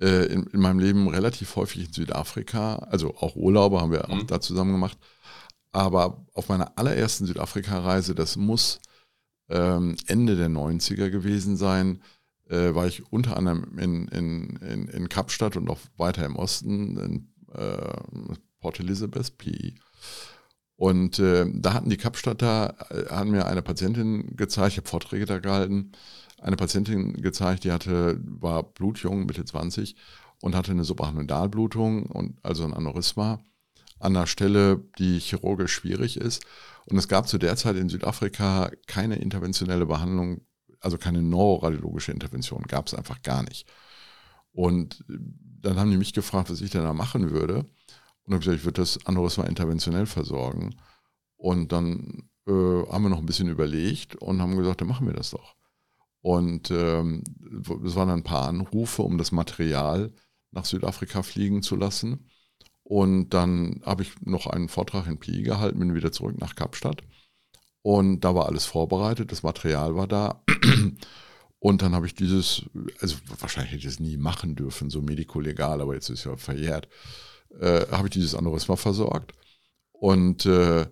[0.00, 4.14] äh, in, in, meinem Leben relativ häufig in Südafrika, also auch Urlaube haben wir mhm.
[4.14, 4.98] auch da zusammen gemacht.
[5.72, 8.80] Aber auf meiner allerersten Südafrika-Reise, das muss
[9.48, 12.02] ähm, Ende der 90er gewesen sein,
[12.48, 16.96] äh, war ich unter anderem in, in, in, in Kapstadt und auch weiter im Osten,
[16.96, 17.96] in äh,
[18.60, 19.74] Port Elizabeth, PE.
[20.76, 25.24] Und äh, da hatten die Kapstadter, äh, haben mir eine Patientin gezeigt, ich habe Vorträge
[25.24, 25.92] da gehalten,
[26.40, 29.96] eine Patientin gezeigt, die hatte, war blutjung, Mitte 20
[30.42, 33.40] und hatte eine Subarachnoidalblutung und also ein Aneurysma
[33.98, 36.44] an einer Stelle, die chirurgisch schwierig ist.
[36.84, 40.42] Und es gab zu der Zeit in Südafrika keine interventionelle Behandlung,
[40.80, 43.66] also keine neuroradiologische Intervention, gab es einfach gar nicht.
[44.52, 47.64] Und dann haben die mich gefragt, was ich denn da machen würde.
[48.26, 50.74] Und habe gesagt, ich würde das Aneurysma interventionell versorgen.
[51.36, 55.14] Und dann äh, haben wir noch ein bisschen überlegt und haben gesagt, dann machen wir
[55.14, 55.54] das doch.
[56.22, 57.22] Und ähm,
[57.84, 60.12] es waren ein paar Anrufe, um das Material
[60.50, 62.28] nach Südafrika fliegen zu lassen.
[62.82, 67.02] Und dann habe ich noch einen Vortrag in Pli gehalten, bin wieder zurück nach Kapstadt.
[67.82, 70.42] Und da war alles vorbereitet, das Material war da.
[71.58, 72.64] Und dann habe ich dieses,
[73.00, 76.88] also wahrscheinlich hätte ich es nie machen dürfen, so medikolegal, aber jetzt ist ja verjährt
[77.60, 79.32] äh, habe ich dieses Aneurysma versorgt.
[79.92, 80.86] Und äh,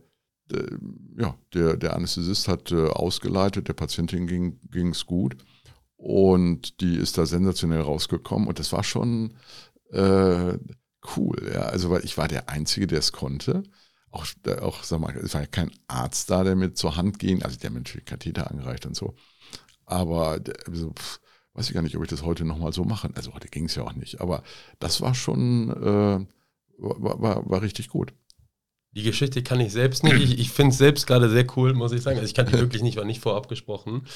[1.16, 5.36] ja, der, der Anästhesist hat äh, ausgeleitet, der Patientin ging es gut
[5.96, 9.34] und die ist da sensationell rausgekommen und das war schon
[9.90, 10.58] äh,
[11.16, 11.52] cool.
[11.52, 11.62] Ja.
[11.62, 13.62] Also weil ich war der Einzige, der es konnte.
[14.10, 14.26] Auch,
[14.60, 17.58] auch sag mal, es war ja kein Arzt da, der mit zur Hand ging, also
[17.58, 19.14] der hat natürlich Katheter angereicht und so.
[19.86, 20.40] Aber
[20.70, 21.20] so, pff,
[21.54, 23.10] weiß ich gar nicht, ob ich das heute nochmal so mache.
[23.14, 24.20] Also heute ging es ja auch nicht.
[24.20, 24.42] Aber
[24.78, 26.26] das war schon, äh,
[26.78, 28.12] war, war, war richtig gut.
[28.96, 30.14] Die Geschichte kann ich selbst nicht.
[30.14, 32.16] Ich, ich finde es selbst gerade sehr cool, muss ich sagen.
[32.16, 34.06] Also ich kann die wirklich nicht, war nicht vorab gesprochen.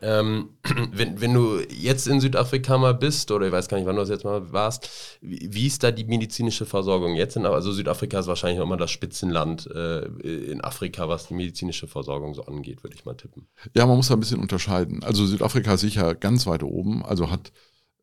[0.00, 0.50] Ähm,
[0.92, 4.02] wenn, wenn du jetzt in Südafrika mal bist, oder ich weiß gar nicht, wann du
[4.02, 7.36] das jetzt mal warst, wie, wie ist da die medizinische Versorgung jetzt?
[7.36, 12.34] In, also Südafrika ist wahrscheinlich immer das Spitzenland äh, in Afrika, was die medizinische Versorgung
[12.34, 13.48] so angeht, würde ich mal tippen.
[13.74, 15.02] Ja, man muss da ein bisschen unterscheiden.
[15.02, 17.50] Also Südafrika ist sicher ganz weit oben, also hat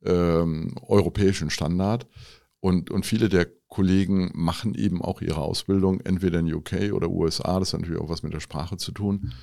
[0.04, 2.08] ähm, europäischen Standard.
[2.66, 7.60] Und, und viele der Kollegen machen eben auch ihre Ausbildung entweder in UK oder USA.
[7.60, 9.34] Das hat natürlich auch was mit der Sprache zu tun.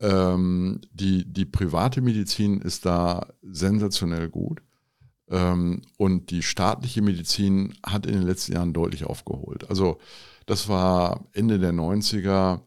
[0.00, 4.60] Ähm, die, die private Medizin ist da sensationell gut.
[5.30, 9.70] Ähm, und die staatliche Medizin hat in den letzten Jahren deutlich aufgeholt.
[9.70, 9.96] Also
[10.44, 12.60] das war Ende der 90er,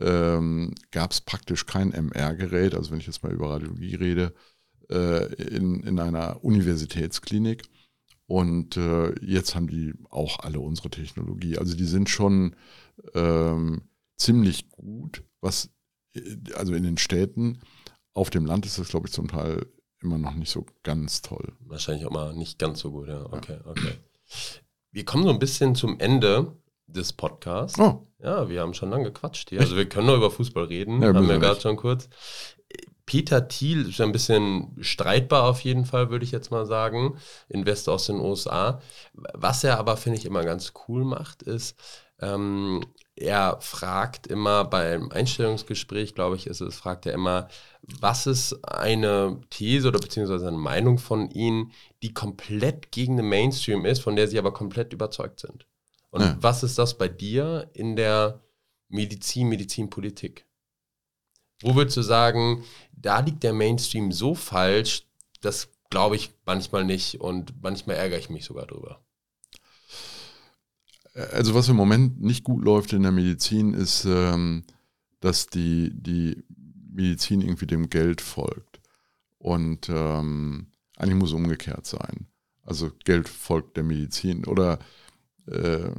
[0.00, 4.34] ähm, gab es praktisch kein MR-Gerät, also wenn ich jetzt mal über Radiologie rede,
[4.90, 7.62] äh, in, in einer Universitätsklinik.
[8.30, 11.58] Und äh, jetzt haben die auch alle unsere Technologie.
[11.58, 12.54] Also die sind schon
[13.12, 13.82] ähm,
[14.16, 15.70] ziemlich gut, was
[16.14, 17.58] äh, also in den Städten.
[18.14, 19.66] Auf dem Land ist das, glaube ich, zum Teil
[20.00, 21.54] immer noch nicht so ganz toll.
[21.58, 23.26] Wahrscheinlich auch mal nicht ganz so gut, ja.
[23.32, 23.68] Okay, ja.
[23.68, 23.94] okay.
[24.92, 26.56] Wir kommen so ein bisschen zum Ende
[26.86, 27.80] des Podcasts.
[27.80, 28.06] Oh.
[28.20, 29.58] Ja, wir haben schon lange gequatscht hier.
[29.58, 32.08] Also wir können nur über Fußball reden, ja, haben wir gerade schon kurz.
[33.10, 37.18] Peter Thiel ist ein bisschen streitbar auf jeden Fall, würde ich jetzt mal sagen.
[37.48, 38.80] Investor aus den USA.
[39.12, 41.76] Was er aber, finde ich, immer ganz cool macht, ist,
[42.20, 42.86] ähm,
[43.16, 47.48] er fragt immer beim Einstellungsgespräch, glaube ich, ist es, fragt er immer,
[47.82, 51.72] was ist eine These oder beziehungsweise eine Meinung von Ihnen,
[52.04, 55.66] die komplett gegen den Mainstream ist, von der Sie aber komplett überzeugt sind?
[56.10, 56.36] Und ja.
[56.38, 58.44] was ist das bei dir in der
[58.86, 60.46] Medizin, Medizinpolitik?
[61.62, 65.04] Wo würdest du sagen, da liegt der Mainstream so falsch,
[65.40, 69.00] das glaube ich manchmal nicht und manchmal ärgere ich mich sogar drüber.
[71.14, 74.64] Also was im Moment nicht gut läuft in der Medizin ist, ähm,
[75.20, 76.44] dass die, die
[76.92, 78.80] Medizin irgendwie dem Geld folgt.
[79.38, 82.26] Und ähm, eigentlich muss es umgekehrt sein.
[82.62, 84.44] Also Geld folgt der Medizin.
[84.44, 84.78] Oder
[85.46, 85.90] äh,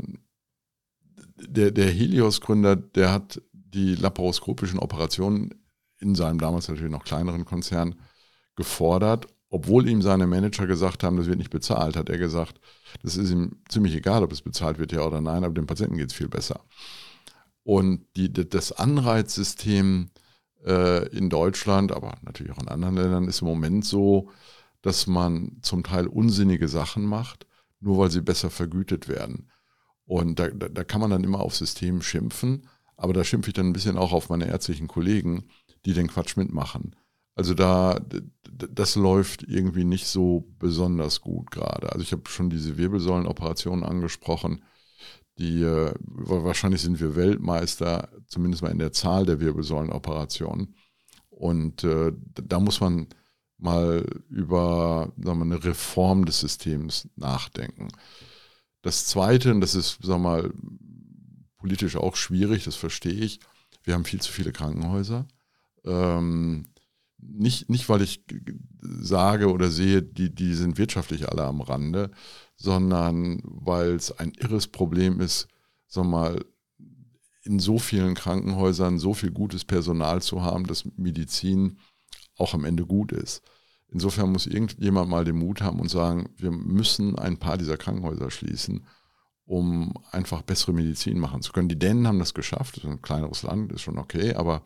[1.37, 3.41] der, der Helios-Gründer, der hat
[3.73, 5.53] die laparoskopischen Operationen
[5.99, 7.95] in seinem damals natürlich noch kleineren Konzern
[8.55, 12.59] gefordert, obwohl ihm seine Manager gesagt haben, das wird nicht bezahlt, hat er gesagt,
[13.03, 15.97] das ist ihm ziemlich egal, ob es bezahlt wird, ja oder nein, aber dem Patienten
[15.97, 16.61] geht es viel besser.
[17.63, 20.09] Und die, das Anreizsystem
[20.65, 24.29] äh, in Deutschland, aber natürlich auch in anderen Ländern, ist im Moment so,
[24.81, 27.45] dass man zum Teil unsinnige Sachen macht,
[27.79, 29.51] nur weil sie besser vergütet werden.
[30.05, 32.67] Und da, da, da kann man dann immer auf System schimpfen,
[33.01, 35.45] aber da schimpfe ich dann ein bisschen auch auf meine ärztlichen Kollegen,
[35.85, 36.95] die den Quatsch mitmachen.
[37.33, 37.99] Also da,
[38.43, 41.91] das läuft irgendwie nicht so besonders gut gerade.
[41.91, 44.63] Also ich habe schon diese Wirbelsäulenoperation angesprochen.
[45.39, 50.75] Die, äh, wahrscheinlich sind wir Weltmeister, zumindest mal in der Zahl der Wirbelsäulenoperationen.
[51.29, 53.07] Und äh, da muss man
[53.57, 57.87] mal über sagen wir, eine Reform des Systems nachdenken.
[58.83, 60.53] Das Zweite, und das ist sagen wir mal,
[61.61, 63.39] politisch auch schwierig, das verstehe ich,
[63.83, 65.27] wir haben viel zu viele Krankenhäuser.
[65.85, 66.65] Ähm,
[67.17, 68.23] nicht, nicht, weil ich
[68.81, 72.11] sage oder sehe, die, die sind wirtschaftlich alle am Rande,
[72.55, 75.47] sondern weil es ein irres Problem ist,
[75.87, 76.43] sag mal,
[77.43, 81.77] in so vielen Krankenhäusern so viel gutes Personal zu haben, dass Medizin
[82.37, 83.41] auch am Ende gut ist.
[83.87, 88.31] Insofern muss irgendjemand mal den Mut haben und sagen, wir müssen ein paar dieser Krankenhäuser
[88.31, 88.85] schließen,
[89.51, 91.67] um einfach bessere Medizin machen zu können.
[91.67, 94.63] Die Dänen haben das geschafft, das ist ein kleineres Land, ist schon okay, aber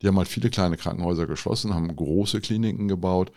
[0.00, 3.30] die haben halt viele kleine Krankenhäuser geschlossen, haben große Kliniken gebaut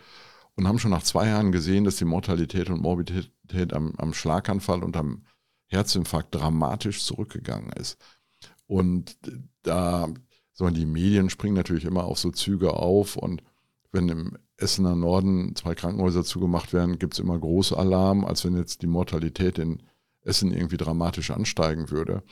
[0.56, 4.82] und haben schon nach zwei Jahren gesehen, dass die Mortalität und Morbidität am, am Schlaganfall
[4.82, 5.26] und am
[5.66, 7.98] Herzinfarkt dramatisch zurückgegangen ist.
[8.66, 9.18] Und
[9.62, 10.08] da,
[10.54, 13.42] sondern die Medien springen natürlich immer auf so Züge auf und
[13.92, 18.80] wenn im Essener Norden zwei Krankenhäuser zugemacht werden, gibt es immer Großalarm, als wenn jetzt
[18.80, 19.82] die Mortalität in
[20.22, 22.22] Essen irgendwie dramatisch ansteigen würde.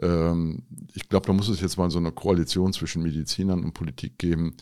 [0.00, 0.64] Ähm,
[0.94, 4.56] ich glaube, da muss es jetzt mal so eine Koalition zwischen Medizinern und Politik geben,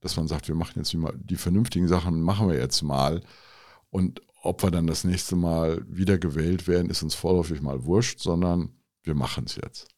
[0.00, 3.22] dass man sagt, wir machen jetzt mal die vernünftigen Sachen, machen wir jetzt mal.
[3.90, 8.20] Und ob wir dann das nächste Mal wieder gewählt werden, ist uns vorläufig mal wurscht,
[8.20, 8.70] sondern
[9.04, 9.88] wir machen es jetzt.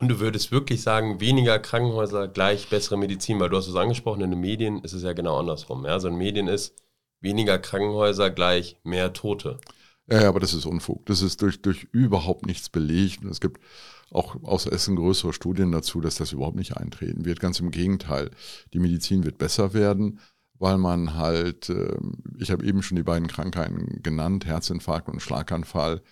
[0.00, 4.22] Und du würdest wirklich sagen, weniger Krankenhäuser gleich bessere Medizin, weil du hast es angesprochen,
[4.22, 5.84] in den Medien ist es ja genau andersrum.
[5.84, 5.92] Ja?
[5.92, 6.74] Also in Medien ist
[7.20, 9.60] weniger Krankenhäuser gleich mehr Tote.
[10.06, 11.06] Ja, aber das ist Unfug.
[11.06, 13.24] Das ist durch, durch überhaupt nichts belegt.
[13.24, 13.60] Und es gibt
[14.10, 17.40] auch aus Essen größere Studien dazu, dass das überhaupt nicht eintreten wird.
[17.40, 18.30] Ganz im Gegenteil.
[18.72, 20.20] Die Medizin wird besser werden,
[20.58, 26.02] weil man halt, ähm, ich habe eben schon die beiden Krankheiten genannt, Herzinfarkt und Schlaganfall.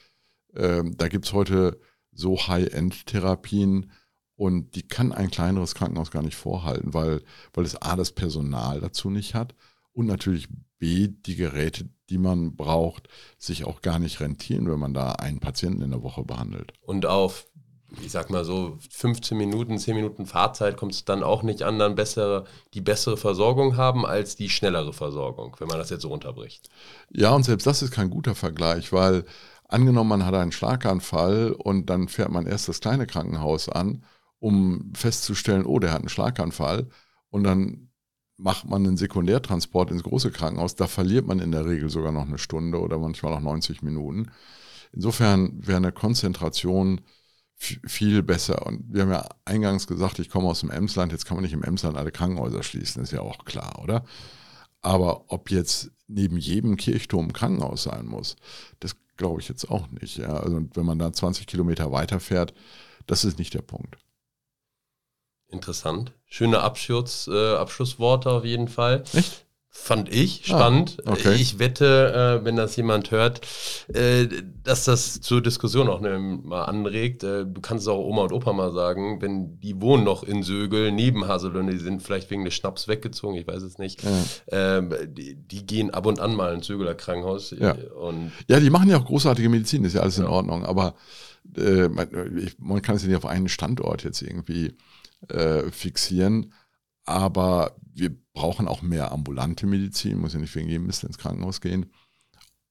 [0.55, 1.79] Ähm, da gibt es heute
[2.13, 3.91] so High-End-Therapien
[4.37, 7.23] und die kann ein kleineres Krankenhaus gar nicht vorhalten, weil,
[7.53, 9.55] weil es A, das Personal dazu nicht hat
[9.93, 10.49] und natürlich
[10.83, 13.09] B, die Geräte, die man braucht,
[13.39, 16.73] sich auch gar nicht rentieren, wenn man da einen Patienten in der Woche behandelt.
[16.81, 17.47] Und auf,
[18.05, 21.79] ich sag mal so, 15 Minuten, 10 Minuten Fahrzeit kommt es dann auch nicht an,
[21.79, 26.09] dann bessere, die bessere Versorgung haben als die schnellere Versorgung, wenn man das jetzt so
[26.09, 26.69] runterbricht.
[27.11, 29.25] Ja, und selbst das ist kein guter Vergleich, weil
[29.69, 34.05] angenommen, man hat einen Schlaganfall und dann fährt man erst das kleine Krankenhaus an,
[34.41, 36.89] um festzustellen, oh, der hat einen Schlaganfall.
[37.31, 37.92] Und dann
[38.43, 40.75] macht man einen Sekundärtransport ins große Krankenhaus.
[40.75, 44.31] Da verliert man in der Regel sogar noch eine Stunde oder manchmal auch 90 Minuten.
[44.93, 47.01] Insofern wäre eine Konzentration
[47.55, 48.67] viel besser.
[48.67, 51.53] Und wir haben ja eingangs gesagt, ich komme aus dem Emsland, jetzt kann man nicht
[51.53, 54.05] im Emsland alle Krankenhäuser schließen, ist ja auch klar, oder?
[54.81, 58.37] Aber ob jetzt neben jedem Kirchturm ein Krankenhaus sein muss,
[58.81, 60.19] das glaube ich jetzt auch nicht.
[60.19, 60.37] Ja.
[60.39, 62.53] Also wenn man da 20 Kilometer weiterfährt,
[63.07, 63.97] das ist nicht der Punkt.
[65.53, 66.13] Interessant.
[66.27, 69.05] Schöne Abschluss, äh, Abschlussworte auf jeden Fall.
[69.13, 69.45] Echt?
[69.75, 70.99] Fand ich spannend.
[71.07, 71.35] Ah, okay.
[71.35, 73.41] Ich wette, äh, wenn das jemand hört,
[73.95, 74.29] äh,
[74.63, 77.25] dass das zur Diskussion auch ne, mal anregt.
[77.25, 80.43] Äh, du kannst es auch Oma und Opa mal sagen, wenn die wohnen noch in
[80.43, 84.03] Sögel neben Haselünne, die sind vielleicht wegen des Schnaps weggezogen, ich weiß es nicht.
[84.03, 84.11] Ja.
[84.49, 87.55] Ähm, die, die, gehen ab und an mal ins Sögeler Krankenhaus.
[87.59, 87.75] Ja.
[88.49, 90.67] Ja, die machen ja auch großartige Medizin, ist ja alles in Ordnung.
[90.67, 90.95] Aber
[91.57, 92.09] äh, man,
[92.59, 94.75] man, kann es ja nicht auf einen Standort jetzt irgendwie
[95.29, 96.53] äh, fixieren.
[97.05, 101.61] Aber wir brauchen auch mehr ambulante Medizin, muss ja nicht wegen jedem Mist ins Krankenhaus
[101.61, 101.87] gehen.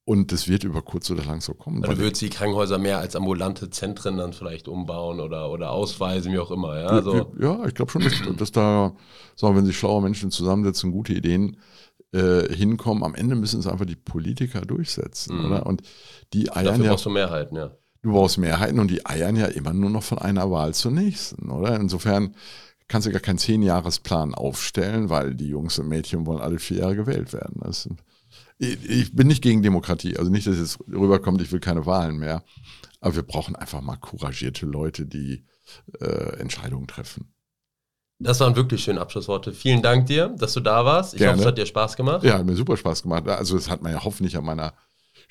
[0.04, 1.86] Und das wird über kurz oder lang so kommen.
[1.86, 6.34] Also würdest du die Krankenhäuser mehr als ambulante Zentren dann vielleicht umbauen oder, oder ausweisen,
[6.34, 6.80] wie auch immer.
[6.80, 8.95] Ja, also ja ich glaube schon, dass, dass da,
[9.36, 11.58] sagen wenn sich schlaue Menschen zusammensetzen, gute Ideen
[12.14, 13.04] äh, hinkommen.
[13.04, 15.38] Am Ende müssen es einfach die Politiker durchsetzen.
[15.38, 15.45] Mhm.
[15.45, 15.66] Oder?
[15.66, 15.84] Und
[16.34, 17.72] die eiern Dafür ja, brauchst du Mehrheiten, ja.
[18.02, 21.52] Du brauchst Mehrheiten und die eiern ja immer nur noch von einer Wahl zur nächsten,
[21.52, 21.76] oder?
[21.76, 22.36] Insofern
[22.88, 26.95] kannst du gar keinen Zehnjahresplan aufstellen, weil die Jungs und Mädchen wollen alle vier Jahre
[26.95, 27.62] gewählt werden.
[27.64, 27.88] Das,
[28.58, 32.18] ich, ich, bin nicht gegen Demokratie, also nicht, dass es rüberkommt, ich will keine Wahlen
[32.18, 32.43] mehr.
[32.99, 35.45] Aber wir brauchen einfach mal couragierte Leute, die
[35.99, 37.34] äh, Entscheidungen treffen.
[38.20, 39.52] Das waren wirklich schöne Abschlussworte.
[39.52, 41.14] Vielen Dank dir, dass du da warst.
[41.14, 41.34] Ich Gerne.
[41.34, 42.24] hoffe, es hat dir Spaß gemacht.
[42.24, 43.28] Ja, hat mir super Spaß gemacht.
[43.28, 44.74] Also das hat man ja hoffentlich an meiner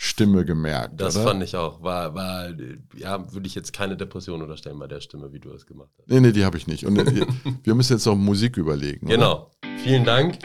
[0.03, 0.98] Stimme gemerkt.
[0.98, 1.26] Das oder?
[1.26, 1.82] fand ich auch.
[1.82, 2.48] War, war,
[2.96, 6.09] ja, würde ich jetzt keine Depression unterstellen bei der Stimme, wie du es gemacht hast.
[6.09, 6.86] Nee, nee, die habe ich nicht.
[6.86, 7.26] Und äh,
[7.62, 9.09] wir müssen jetzt noch Musik überlegen.
[9.09, 9.32] Genau.
[9.32, 9.51] Oder?
[9.84, 10.38] Vielen Dank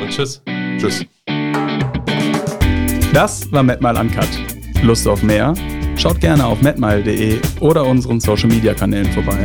[0.00, 0.40] und tschüss.
[0.78, 1.04] Tschüss.
[3.12, 4.28] Das war MedMile Uncut.
[4.84, 5.52] Lust auf mehr?
[5.96, 9.42] Schaut gerne auf medmile.de oder unseren Social Media Kanälen vorbei.